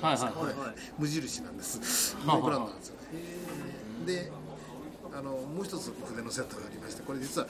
[0.99, 2.15] 無印なんです。
[2.17, 2.95] はあノーブランドなんですよ。
[2.95, 3.01] ね
[4.05, 4.31] で
[5.11, 7.47] あのもう一つ筆のセットがありましてこれ実は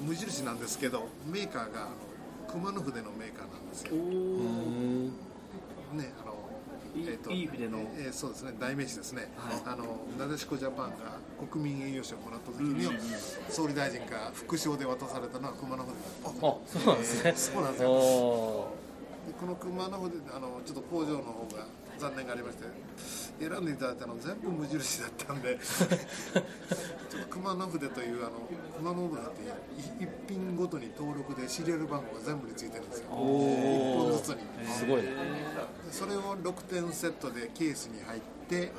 [0.00, 1.88] 無印なんですけどメーカーが
[2.52, 3.92] 熊野筆のメーカーなんですよ。
[5.94, 6.36] ねあの
[6.96, 9.28] いいいい筆のえーそうですね代名詞ですね、
[9.64, 9.84] あの
[10.18, 11.18] なでしこジャパンが
[11.50, 12.86] 国民栄誉賞をもらった時に、
[13.48, 15.94] 総理大臣が副賞で渡されたのは熊野筆
[16.24, 17.32] だったんですあそうなんですね。
[17.36, 17.90] そうなんですよ。
[17.90, 18.68] お
[19.26, 21.66] でこの熊野筆あのちょっと工場の方が
[21.98, 22.64] 残念がありまして
[23.38, 33.06] 選んでいただいたの全部無印だったんでちょっと熊野筆というあの熊野筆ってい一品ごとに登録でシリアル番号が全部についてるんですよ。
[33.10, 34.36] 一本ずつに。
[34.36, 35.02] ーすごい
[35.90, 38.72] それを6点セットでケースに入って、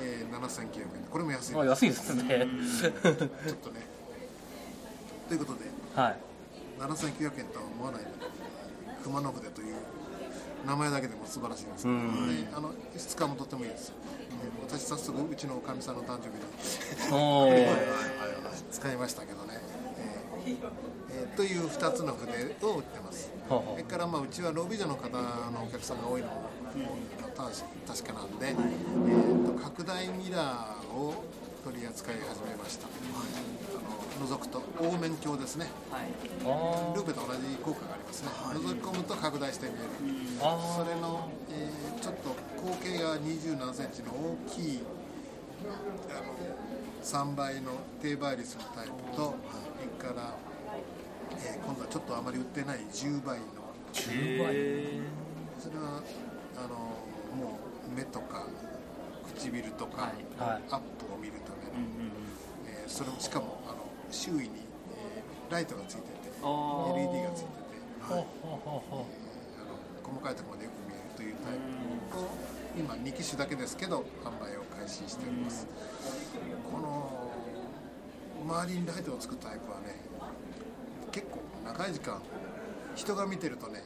[0.00, 1.04] えー、7900円。
[1.10, 1.56] これも安い。
[1.56, 2.46] あ安いですね。
[2.80, 2.92] ちょっ
[3.56, 3.86] とね。
[5.28, 5.60] ということで
[5.94, 6.16] はい。
[6.80, 8.02] 7900円とは思わない。
[8.02, 8.14] ので
[9.02, 9.74] 熊野筆という
[10.68, 11.84] 名前だけでも素晴らしいんです。
[11.84, 12.44] けど、うん。
[12.44, 17.74] であの質感もとってもいいですよ、えー私早速うちのおかみさんの誕生日におー。
[18.70, 18.96] 使い。
[18.96, 19.58] ましたけどね、
[20.44, 20.56] えー
[21.10, 21.56] えーとい。
[21.58, 26.20] う2つの筆を売ってますそれからまあうちはロビジョの方のお客さんが多い。
[26.22, 26.34] のも
[27.34, 31.14] 確確かなんで、えー、と拡大ミラーを
[31.64, 32.16] 取り扱い。
[32.16, 32.94] 始めました、あの
[34.18, 35.66] 覗くと凹面鏡ですね。
[35.90, 36.02] はい。
[36.44, 39.88] あルーペと同じ効果がありますね、覗き込むと拡大して見える、
[40.40, 42.30] それの、えーちょっと
[42.62, 44.82] 口径が2 7センチの大きい
[46.08, 49.34] あの3倍の低倍率のタイプと、
[49.98, 50.34] それから、
[51.42, 53.44] えー今度はちょっとあまり売ってない10倍の。
[53.92, 54.54] 10倍。
[55.58, 56.02] それは
[56.56, 56.74] あの
[57.36, 57.58] も
[57.92, 58.46] う目とか
[59.36, 60.12] 唇とか、はい。
[60.52, 60.62] はい。
[60.70, 62.12] アップを見るための、うんうんうん。
[62.66, 63.77] えーそれもしかもあの
[64.10, 69.06] 周囲に、えーライトがついてて LED がついてて、ほうほうほうほ
[69.56, 72.28] あの細かいところまでよく見えるというタイプと
[72.76, 75.66] 今2機種だけですけど販売を開始しております。
[76.70, 77.32] この
[78.44, 79.96] 周りにライトをつくタイプはね
[81.12, 82.20] 結構長い時間
[82.94, 83.82] 人が見てるとね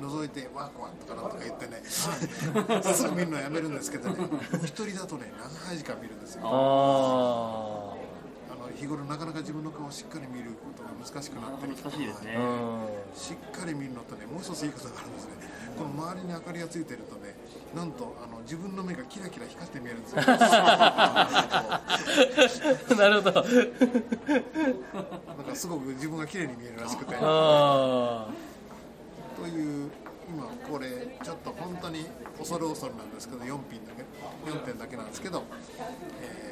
[0.00, 2.08] 覗いてワークワーとかなんとか言ってねす
[3.08, 4.16] ぐ見るのやめるんですけどね
[4.52, 5.32] お一人だとね
[5.66, 6.42] 長い時間見るんですよ
[8.76, 12.34] 日頃なかなか自分の顔をしっかり見ることが難しくなってる難しいですね。
[12.36, 13.18] あうん。
[13.18, 15.32] しっかり見るのとねもう一ついいことがあるんですね。
[15.76, 17.34] この周りに明かりがついてるとね
[17.74, 20.22] なんとあの自分の目がキラキラ光って見えるんですよ。
[22.96, 23.42] なるほど。
[23.42, 23.48] な
[25.42, 27.16] んかすごく自分が綺麗に見えるらしくて。
[27.20, 28.28] あ
[29.36, 29.90] という
[30.28, 32.06] 今これちょっと本当に
[32.38, 34.04] 恐る恐るなんですけど4品だけ
[34.50, 35.42] 4点だけなんですけど、
[36.22, 36.49] えー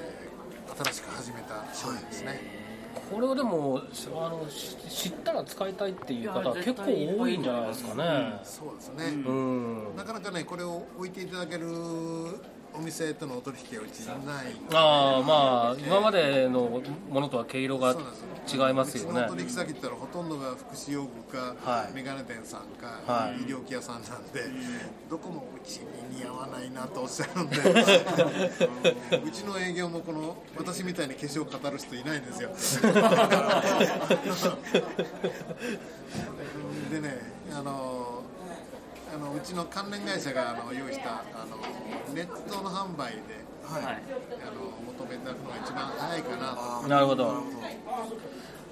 [0.84, 3.80] 新しく始めた商品ですね、ーこれをでも
[4.14, 8.40] あのし知ったら使いたいっていう方は結構多いんじゃないですかね。
[8.44, 9.96] そうですね、うん。
[9.96, 11.66] なかなかねこれを置いていただける
[12.78, 14.46] お店とのお取引がうちにない。
[14.72, 19.20] ああまあ今までのものとは毛色が違いますよね。
[19.20, 21.94] うちの取引先って言ったらほとんどが福祉用具か、はい。
[21.94, 23.42] メガネ店さんか、はい。
[23.42, 24.44] 医療器屋さんなんで、
[25.10, 25.86] どこもうちに
[26.20, 27.56] 似合わないなとおっしゃるんで。
[29.26, 32.50] うちの営業もこの私みたいに化粧を語る人いないんですよ。
[36.92, 37.18] でね
[37.52, 38.17] あの
[39.18, 43.82] あのうちの関連会社があの用意したあのネットの販売ではい。
[43.84, 43.90] あ
[44.54, 46.88] の求めたのが一番早いかなと。
[46.88, 47.42] なるほど。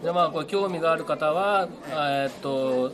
[0.03, 2.93] じゃあまあこれ興味がある方はえーっと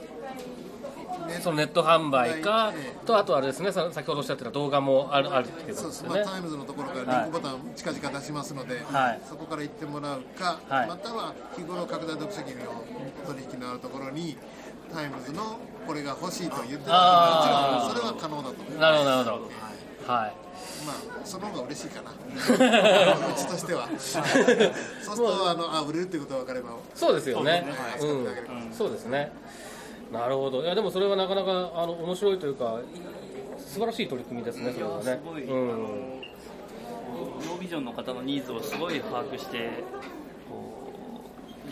[1.40, 6.26] そのネット販売かえとあとあれですねさ先ほどおっしゃってた動画もあるあるっていうこそうですまあ、とです。
[6.26, 9.20] よねタイムズのところからリンクボタン近々出しますので、はい。
[9.28, 10.88] そこから行ってもらうか、はい。
[10.88, 12.84] または日頃拡大読書器の
[13.26, 14.36] 取引のあるところに
[14.92, 17.88] タイムズのこれが欲しいと言ってたらあー。
[17.88, 18.78] もちろんそれは可能だと思います。
[18.78, 20.12] なるほどなるほど。
[20.12, 20.34] はい。
[20.86, 22.10] まあその方が嬉しいかな。
[23.30, 23.88] うちとしては。
[23.88, 27.64] そうするとあのあ売れるっていうことが分かればそうですよね。
[27.98, 28.42] そうですね。
[28.48, 28.72] うん。
[28.74, 29.32] そうですね。
[30.12, 30.62] なるほど。
[30.62, 32.78] いやでもそれはなかなかあの面白いというか
[33.58, 35.02] 素晴らしい取り組みですねそれはね。
[35.04, 35.70] すごい、うん。
[35.70, 35.78] あの
[37.46, 39.70] ノービジョンの方のニーズをすごい把握して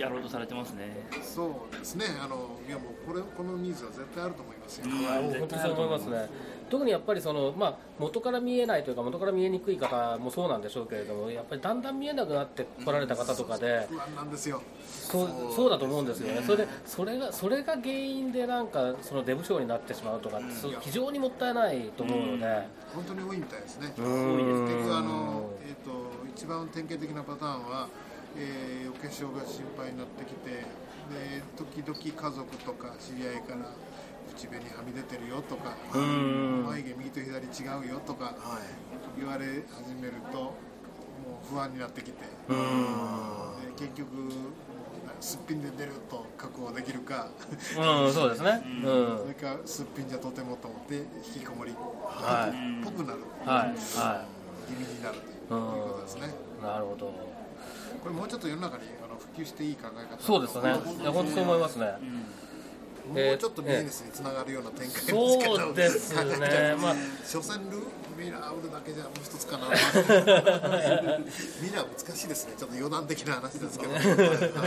[0.00, 1.08] やろうとされてますね。
[1.22, 2.06] そうですね。
[2.22, 6.08] あのいやもうこれこのニーズは絶対あると思いますよ、いや本当にそう思います。
[6.08, 6.28] ね。
[6.70, 14.62] 特にやっぱりその、まあ、元から見えないというか元から見えにくい方もそうなんでしょうけれどもやっぱりだんだん見えなくなって来られた方とかで、不安なんですよ。
[14.86, 23.92] そうそうだと思うんですよね、それでそれがそれが原因でなんかそのデブ賞になってしまうとかって、そう非常にもったいないと思うので、本当に多いみたいですね。
[23.98, 25.90] う結ん局あの、えー、と
[26.32, 27.88] 一番典型的なパターンは、
[28.36, 33.72] えーお化粧が心配になってきてで時々家族とか知り合いから
[34.36, 36.64] 口紅はみ出てるよとかん。
[36.66, 40.52] 眉毛右と左違うよとかはい言われ始めるとも
[41.42, 42.18] う不安になってきて
[43.76, 44.08] 結局
[45.20, 47.28] すっぴんで出ると確保できるか
[47.76, 49.18] うん、そうですね、うん。
[49.18, 50.96] それかすっぴんじゃとてもと思って
[51.34, 52.84] 引きこもりっはい。
[52.84, 53.20] ぽくなる。
[53.44, 53.68] はい
[53.98, 54.24] は
[54.66, 55.16] 気味になる
[55.48, 56.28] ということですね。
[56.60, 57.12] い、なるほど、
[58.02, 60.70] これもうちょっと世の中にあの普及していい考え方そうですね、
[61.02, 61.86] いや本当そう思いますね。
[63.10, 65.26] もうちょっとビジネスにつながるような展開ですけど、
[65.56, 66.94] そうですね、 まあ、
[67.26, 67.78] 所詮ル
[68.16, 69.66] ミラー売るだけじゃもう一つかな。
[69.68, 72.54] ミラー難しいですね。
[72.56, 73.94] ちょっと余談的な話ですけど。
[73.96, 73.98] あ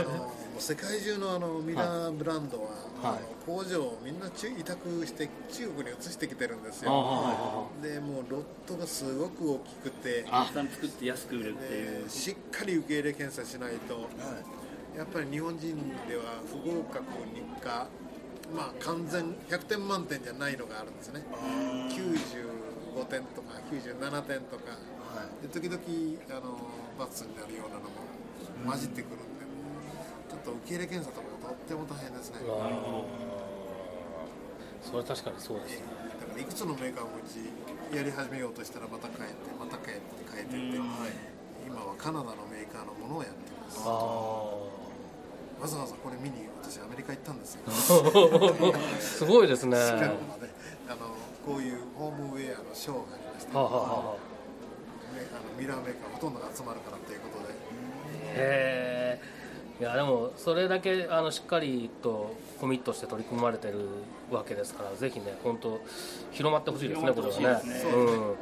[0.02, 2.70] のもう世界中のあのミラーブランドは、
[3.02, 7.68] あの工場をみんな中委託して中国に移してきてるんですよ。
[7.82, 12.04] でもうロットがすごく大きくてたくさん作って安く売るっていう。
[12.04, 14.06] でしっかり受け入れ検査しないと、
[14.96, 15.76] やっぱり日本人
[16.06, 17.02] では不合格
[17.34, 17.88] 日課
[18.54, 21.24] まあ完全100点満点じゃないのがあるんですね。
[21.90, 24.78] 95点とか97点とか。
[25.42, 25.78] で時々
[26.30, 26.58] あの
[26.98, 27.90] バツになるようなのも
[28.66, 29.33] 混じってくるんで、
[30.44, 32.38] と受け入れ検査とかとっても大変ですね。
[34.84, 35.86] それ確かにそうですね。
[36.20, 37.48] からいくつのメーカーもうち
[37.96, 40.76] やり始めようとしたらまた変えてまた変えて変えてって
[41.66, 43.80] 今はカナダのメーカーのものをやってます。
[43.86, 43.90] あ
[45.60, 47.62] わざわざこれ見に私アメリカ行ったんですよ。
[47.68, 47.70] あ、
[49.00, 49.76] すごいですね。
[49.76, 50.50] シカはゴまで。
[50.88, 51.14] あの
[51.46, 54.16] こういうホームウェアのショーがありまして、あ、はあはあ、
[55.14, 55.40] メあ。
[55.40, 57.54] のミラーメーカーほとんどが集まるからということで。
[57.54, 57.56] へ
[58.36, 59.20] え。
[59.80, 63.88] いやでもそれだけあのしっかりとコミットして取り組まれてる
[64.30, 65.80] わけですからぜひね本当
[66.30, 67.44] 広まってほしいですねこれはね。
[67.44, 67.82] ね。
[67.82, 68.34] うん。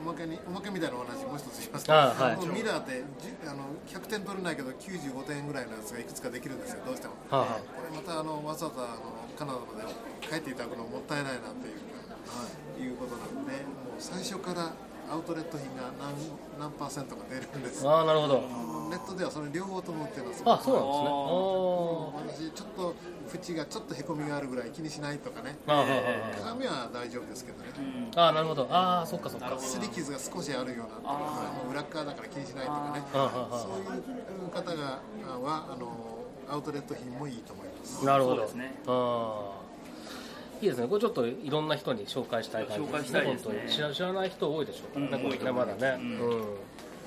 [0.00, 1.84] おまけにおまけみたいなお話もう一つします。
[1.84, 2.46] と、あはい。
[2.46, 9.92] ミラーってじあの100点取れないけど95点ぐらいのやつがいくつかできるんですよどうしても、はあはあこれまたあのわざわざあのカナダまで
[10.22, 12.46] 帰っていただくのもったいないなというか、
[12.78, 12.86] い。
[12.86, 14.72] うことなのでもう最初から
[15.10, 16.14] アウトレット品が何
[16.58, 17.86] 何パーセントか出るんです。
[17.86, 18.42] ああなるほど。
[18.90, 20.42] ネットではそれ両方とも売ってます。
[20.46, 20.70] あそ
[22.14, 22.50] うなんですね。
[22.52, 22.94] 私ちょっと
[23.34, 25.58] 縁がちょっとへこみがあるぐらい気にしないとかね。
[25.66, 25.92] ああはあは
[26.38, 27.70] 鏡は大丈夫ですけどね。
[28.14, 28.68] あああなるほど。
[28.70, 29.46] ああそっかそっか。
[29.46, 31.18] 擦り傷が少しあるようなも
[31.68, 33.02] う裏っ側だから気にしないとかね。
[33.12, 33.22] そう
[33.82, 33.98] い
[34.46, 35.00] う方が
[35.42, 35.90] はあの
[36.48, 37.98] アウトレット品もいいと思います。
[38.02, 38.36] あなるほど。
[38.36, 38.80] そうですね。
[38.86, 39.59] ああ。
[40.60, 40.86] いいですね。
[40.88, 45.24] これちょっといろんな人に紹介したい感じ紹介したいですね本当に知ら知らない人多いでしょうからね。
[45.24, 45.98] うんこれねまだね。
[46.00, 46.04] う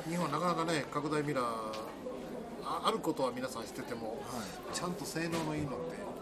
[0.09, 0.11] ん。
[0.11, 1.43] 日本はなかなかね拡大ミラー
[2.65, 4.21] ああることは皆さん知ってても、
[4.73, 5.71] ちゃんと性能のいいのっ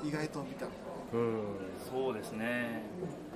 [0.01, 0.65] て意外と見た
[1.13, 1.39] うん。
[1.89, 2.83] そうですね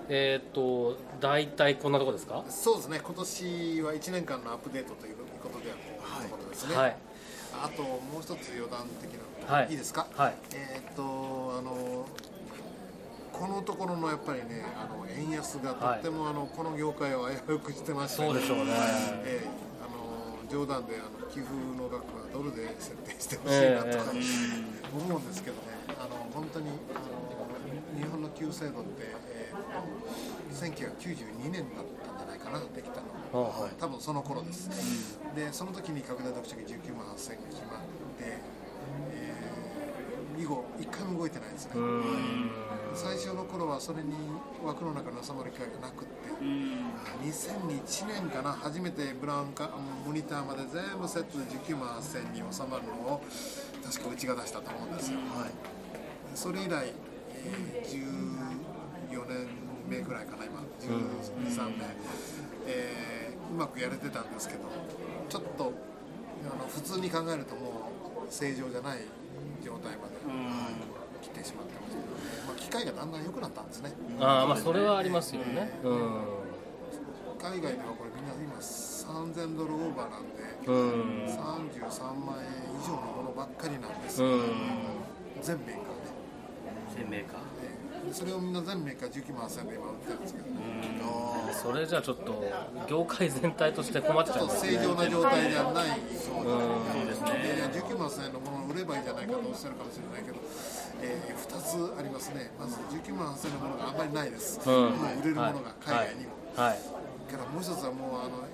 [0.09, 2.43] えっ、と大体こんなとこですか？
[2.49, 6.97] そうですね今年は1年間のアップデートということであるところですね、はい
[7.57, 9.11] あともう一つ余談的
[9.47, 10.33] な、はいいいですか、はい。
[10.53, 11.01] えーっと
[11.57, 12.05] あの
[13.35, 18.71] このところのやっぱりねあの円安がとっても、あのこの業界を危うくしてまして、そうでしょうね。
[19.25, 19.47] ええ。
[19.83, 24.23] あの冗談であの寄付の額はドルで設定してほしいなとか、え
[24.95, 25.75] 思うんですけどね。
[25.99, 27.35] あの本当にあの
[27.99, 33.01] 日本の給制度って、えー、1992年だったんじゃないかなできた
[33.33, 37.81] のはあは多分その頃です、でその時に拡大読者が19万8000が決まっ
[38.17, 38.54] て、えー
[40.37, 41.71] 以後1回も動いてないですね。
[42.93, 44.13] 最初の頃はそれに
[44.63, 46.29] 枠の中に収まる機会がなくって。
[46.41, 46.91] うん。
[47.23, 49.69] 2001年かな初めてブラウンカ
[50.05, 53.21] モニターまで全部セットで19万8000に収まるのを
[53.83, 55.19] 確かうちが出したと思うんですよ、
[56.33, 56.93] それ以来、
[57.45, 58.35] えー
[59.11, 59.47] 14年
[59.87, 60.59] 目ぐらいかな今。
[60.81, 61.87] 123年、
[62.65, 63.15] えー
[63.51, 64.61] うまくやれてたんですけど
[65.29, 65.71] ちょっと
[66.51, 67.91] あの普通に考えるとも
[68.27, 69.05] う正常じゃない状
[69.85, 70.17] 態まで
[71.21, 75.79] 来てしまってましたけどね、まあ、機械がだんだん良くなったんですねああまあそれはありますよね。
[75.83, 76.45] うん。
[77.37, 81.25] 海外ではこれみんな今3000ドルオーバーなんで、うん。
[81.29, 82.49] 33万円
[82.81, 84.41] 以上のものばっかりなんですよ、うん。
[85.41, 86.25] 全メーカーね
[86.95, 87.54] 鮮明かで
[88.11, 90.45] それをみんな全メーカー19万8000で今売ってるんですけど、
[91.49, 92.43] あそれじゃあちょっと
[92.87, 97.55] 業界全体として困っちゃちょっとうね正常な状態ではない、そうですね。
[97.55, 100.37] いや19万8000円のものを売ればいいじゃないかとおっしゃるかもしれないけど、
[101.01, 104.75] え2つありますね、まず19万8000円のものがあんまりないです、うん。
[104.75, 106.31] もう売れるものが海外にも。
[106.55, 106.79] はい。
[107.25, 108.45] からもう一つはもうあの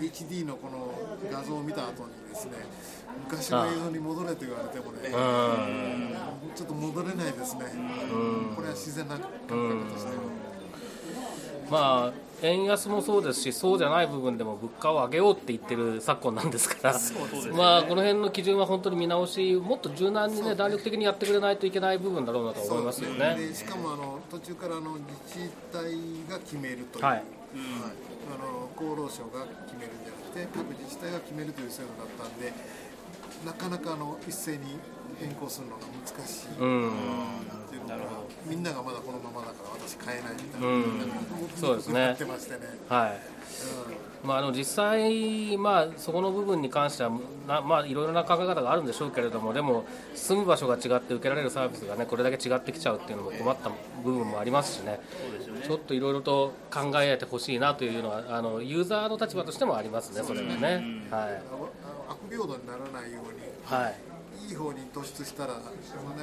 [0.00, 0.92] HD のこの
[1.30, 2.52] 画像を見た後にですね。
[3.24, 6.54] 昔の映像に戻れと言われてもね、うん。
[6.54, 7.64] ちょっと戻れないですね、
[8.54, 10.10] これは自然な感覚として。
[10.10, 10.16] は。
[11.70, 12.12] まあ
[12.42, 16.94] 円安もそうですしそうじゃない部分でも物価を上げようって言ってる昨今なんですから。
[17.56, 23.34] まあこの辺の基準は本当に見直しもっと柔軟にね弾力的にやってくれないといけない部分だろうなと思いますよね。
[23.36, 27.22] でしかもあの途中からあの自治体が決めるという、はい。
[28.28, 32.52] あの厚労省が決めるんじゃて各自治体が決めるという制度だったんで
[33.44, 34.76] なかなかあの一斉に
[35.18, 36.90] 変更するのが難しい、うん
[37.66, 37.96] っていうのが
[38.44, 40.84] みんながまだこのままだから私買えないみたいな、うん。
[41.56, 43.20] そうですってましてね、はい
[44.26, 47.10] まあ、あの実際、まあ、そこの部分に関しては
[47.46, 53.70] な、まあ、いろいろな考え方があるんでしょうけれどもでも住む場所が違って受けられるサービスが、ね、これだけ違ってきちゃうっていうのも困った
[54.04, 55.00] 部分もありますしね。
[55.64, 60.84] ちょっといろいろと考えてほしいなというのはあのユーザーの立場としてもありますね、それはね。
[61.10, 61.42] はい。
[62.08, 63.96] 悪平等にならないようにはい。
[64.48, 65.60] いい方に突出したらな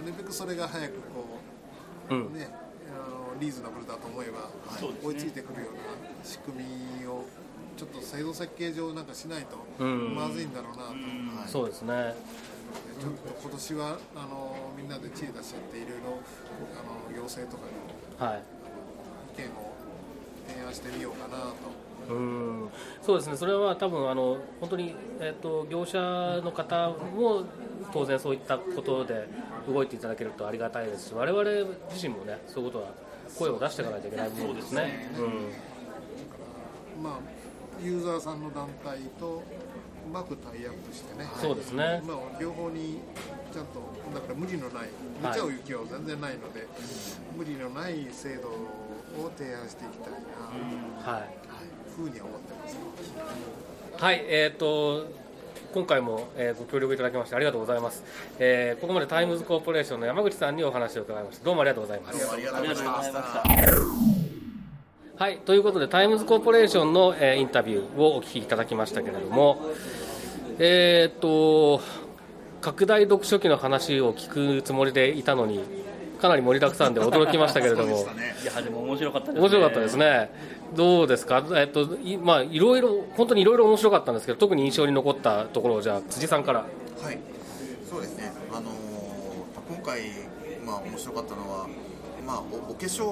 [0.06, 1.00] るべくそれが早くこ
[2.10, 2.34] う、うん。
[2.34, 2.48] ね
[2.94, 4.50] あのリーズナブルだと思えば、
[5.04, 6.64] 追いついてくるような仕組
[7.00, 7.26] みを
[7.76, 10.16] ちょっと制度設計上なんかしないとうん。
[10.16, 10.84] まずいんだろうな
[11.46, 12.16] と、そうですね。
[13.00, 16.20] ちょっと今年はあのみんなで知恵出し合っていろいろ
[16.80, 18.44] あの行政とかにはい。
[19.36, 19.74] 意見を
[20.48, 22.14] 提案してみようかなと。
[22.14, 22.70] うん。
[23.02, 26.00] そうですね、それは多分あの本当に、えー、と業者
[26.44, 27.44] の方も
[27.94, 29.28] 当然そういったことで
[29.68, 31.44] 動いていただけるとありがたいですし、我々
[31.92, 32.92] 自身もね、そういうことは
[33.38, 35.10] 声を出していかないといけない部分ですね。
[37.02, 37.20] まあ、
[37.84, 39.44] ユーザーさんの団体と
[40.08, 42.02] うまくタイアップしてね、そうですね。
[42.06, 43.00] まあ、両方に
[43.52, 43.82] ちゃんと、
[44.14, 44.90] だから無理のない、
[45.22, 46.68] 無茶を行きは全然ないので、
[47.38, 50.14] 無理のない制度を提案していきたい
[51.06, 51.30] な、はい。
[51.96, 54.04] ふうには思ってます。
[54.04, 55.08] はい、えー、と
[55.74, 58.04] 今回も、えーご協力いただきましてありがとうございます、
[58.40, 61.46] えーここまでタイムズコーポレーションの山口さんにお話を伺いました。
[61.46, 62.30] どうもありがとうございます。
[62.32, 64.23] ありがとうございました
[65.16, 69.62] はい、ということで、タイムズコーポレーションの、えーインタビューをお聞きいただきましたけれども、
[70.58, 71.82] えーっと、
[72.62, 75.64] 拡大読書機の話を聞くつもりでいたのに、
[76.20, 78.36] かなり盛りだくさんで驚きましたけれども、 ね。
[78.42, 79.40] いやでも面白かったですね。
[79.42, 80.30] 面白かったですね。
[80.76, 86.60] どうですか、えっといまあ、いろいろ、本当にいろいろ面白かったんですけど、特に印象に残ったところを、じゃあ、辻さんから。
[86.60, 86.66] は
[87.12, 87.20] い、
[87.88, 88.74] そうですね、あのー
[89.70, 90.02] 今回、
[90.66, 91.68] まあ、面白かったのは、
[92.26, 93.06] まあ、おお化粧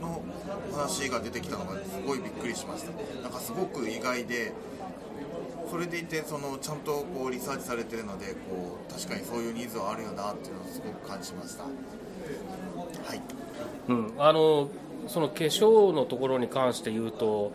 [0.00, 0.22] の
[0.72, 2.90] 話が出てきたのがすごいびっくりしました、
[3.22, 4.52] なんかすごく意外で、
[5.70, 11.64] それでいてそのちゃんとこうリサーチされてるのでこう確かにそういうニーズはあるよなっていうのをすごく感じました。
[11.64, 11.68] は
[13.14, 13.20] い。
[13.88, 14.68] うん、あの
[15.08, 17.52] その化粧のところに関して言うと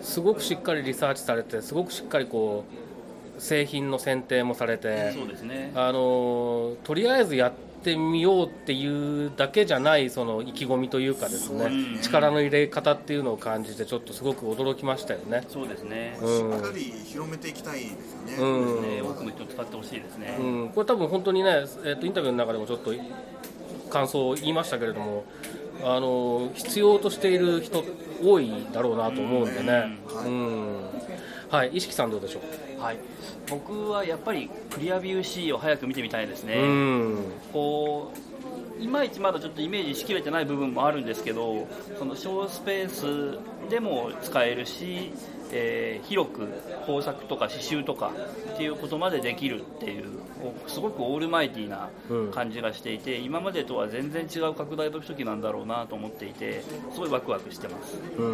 [0.00, 2.64] すごくしっかりリサーチされてすごくしっかりこ
[3.38, 5.72] う製品の選定もされてそうですね。
[5.74, 7.52] あのとりあえずや
[7.86, 15.44] ってみようっていうだけじゃないその意気込みというかですねうん力の入れ方っていうのを感じてちょっとすごく驚きましたよね。
[15.48, 16.52] そうですね、うん。
[16.52, 18.36] しっかり広めていきたいですよね。
[18.38, 18.82] うん。
[18.82, 19.02] ね。
[19.02, 22.92] 多くの人に使ってほしいですね、うん、これ多分本当にね、えっとインタビューの中でもちょっと
[23.90, 25.24] 感想を言いましたけれども、
[25.84, 27.84] あの必要としている人
[28.24, 30.76] 多いだろうなと思うんでね、うん。
[31.50, 32.40] はい、意識さんどうでしょ
[32.78, 32.98] はい、
[33.48, 36.56] 僕はやっぱりクリアビュー C を早く見てみたいですね、
[37.52, 38.12] こ
[38.78, 41.66] ういまいちまだちょっとイメージしきれてない部分もあるんですけど
[41.98, 45.12] その小スペースでも使えるし、
[45.52, 46.46] えー広く
[46.86, 48.12] 工作とか刺繍とか
[48.54, 50.04] っていうことまでできるっていう
[50.68, 51.88] すごくオールマイティーな
[52.32, 57.98] 感じがしていて、今までとは全然違う拡大読書機なんだろうなと思っていてすごいワクワクしてます。
[58.18, 58.26] うん、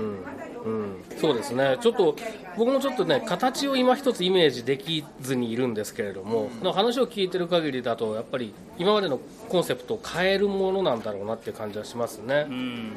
[0.65, 2.15] うん、そうですね、ちょっと
[2.59, 12.47] 僕もちょっとね、形を今一つイメージできずにいるんですけれども、話を聞いてる限りだと、やっぱり今までのコンセプトを変えるものなんだろうなっていう感じはしますね。
[12.49, 12.93] うん。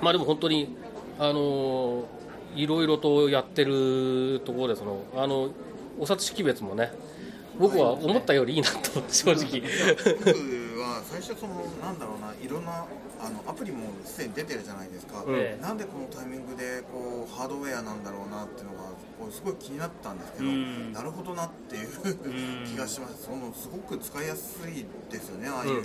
[0.00, 0.76] まあでも本当に、
[1.18, 2.04] あの
[2.54, 5.50] いろいろとやってるところでそのあの
[5.98, 6.92] お札識別もね
[7.58, 9.60] 僕は思ったよりいいなと 正直。
[9.60, 12.86] 僕は最初そのなんだろうないろんな
[13.20, 15.60] あのアプリもすでに出てるじゃないですか、うん。
[15.60, 20.92] なんでこのタイミングでこうハードウェアなんだろうなっていうのがこうすごい気になったんですけど、うん。
[20.92, 22.64] なるほどなっていうん。
[22.64, 23.24] 気がします。
[23.24, 25.84] そのすごく使いやすいですよねああいう、うん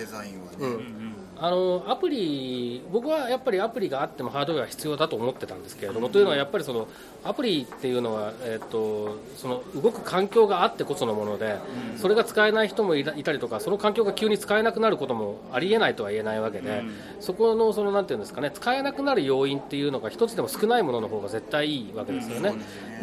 [0.00, 1.14] デザインはね、うん。
[1.42, 6.86] あのアプリ僕はやっぱりアプリがあってもハードウェア必要だと思ってたんですけれども、というのはやっぱりその
[7.24, 11.56] アプリっていうのは、えっとその動く環境があってこそのもので、
[11.96, 16.82] それが使えない人もいたいたりとかその環境が急に使えなくなることもありえないとは言えないわけで、
[17.20, 22.52] そこのそのなんていうんですかね使えなくなる要因っていうのが一つでも少ないものの方が絶対いいわけですよね。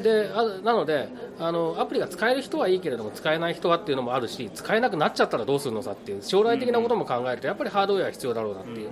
[0.01, 8.89] であなのであのアプリが使える人はいいけれども使えない人はっていうのもあるし使えなくなっちゃったらどうするのさっていう将来的なことも考えるとやっぱりハードウェア必要だろうなっていう、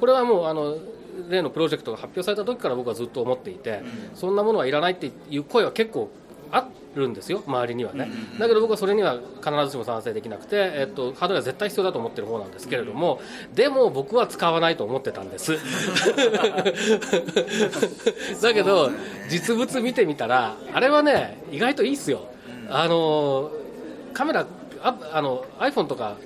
[0.00, 0.76] これはもうあの
[1.28, 3.82] 例のプロジェクトが発表された時から僕はずっと思っていて、
[4.14, 6.10] そんなものはいらないっていう声は結構
[6.52, 13.20] あるんですよ、周りにはね、だけど僕はそれには必ずしも賛成できなくて、えっと、ハードウェアは絶対必要だと思ってる方なんですけれども、
[13.54, 15.58] でも僕は使わないと思ってたんです。
[18.42, 18.90] だけど、
[19.28, 22.28] 実物見てみたら、あれはね、意外といいっすよ。
[22.70, 23.50] あの
[24.12, 24.46] カメラ
[24.82, 26.16] ああの iPhone とか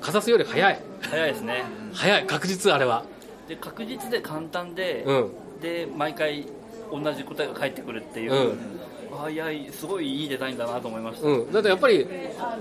[0.00, 0.80] かざすより早い。
[1.02, 1.64] 早いですね。
[1.92, 3.04] 早い確実あれは。
[3.48, 5.30] で確実で簡単で、うん。
[5.60, 6.46] で毎回
[6.90, 8.80] 同じ答えが返ってくるっていう、うん。
[9.10, 12.06] 早いすごいいいデザインだなと思いました、うん、だってやっぱり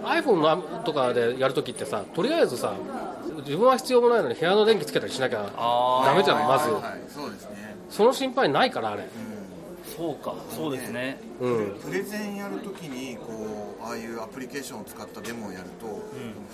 [0.03, 2.73] iPhone のとかでやるときってさとりあえずさ
[3.45, 6.05] 自分は必要もないのに部屋の電気つけたりしなきゃあー。
[6.07, 6.69] ダメじゃんまず。
[6.71, 7.01] はいはい。
[7.07, 9.07] そうですね、その心配ないからあれ
[9.99, 10.33] そうか。
[10.49, 11.19] そうですね。
[11.41, 11.75] うん。
[11.83, 16.01] プレゼンやるときにこうああいうアプリケーションを使ったデモをやると、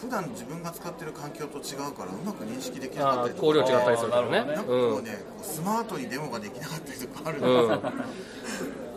[0.01, 4.53] 普段自分が使ってる環境と違うからうまく認識できなかったりとか光量違ったりするからね。
[4.55, 7.41] なんかこうね、こうスマートにデモができなかったりとかあるん。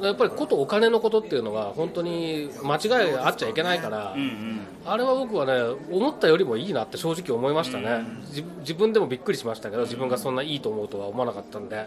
[0.01, 4.61] でやっぱりことお金のことっていうのは本当に間違いあっちゃいけないから、うんうん。
[4.87, 11.87] あれは僕はね思ったよりもいいなって正直思いましたね、自自分でもびっくりしましたけど自分がそんないいと思うとは思わなかったんで。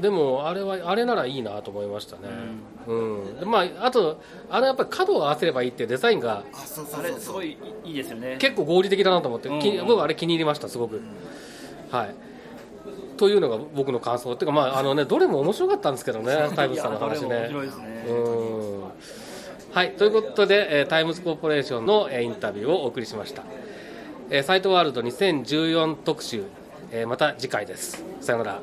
[0.00, 2.22] でもあれはあれならいいなと思いましたね、
[2.86, 2.94] う
[3.34, 3.40] ん。
[3.40, 8.36] でまあ、あとあのやっぱり角を合わせればいいっていうデザインがあれすごいいいですよね。
[8.38, 9.86] 結構合理的だなと思って、きうん。
[9.86, 11.00] 僕はあれ気に入りましたすごく、
[11.90, 12.14] はい。
[13.16, 18.80] というのが僕の感想っていうかまああのねどれも面白かったんですけどねタイムズさんの話いやどれも面ね白いですねうん。
[19.72, 23.44] はいということで、えータイムズコーポレーションの、えーインタビューをお送りしました、
[24.30, 26.44] えーサイトワールド2014特集、
[26.90, 28.02] えーまた次回です。
[28.20, 28.62] さよなら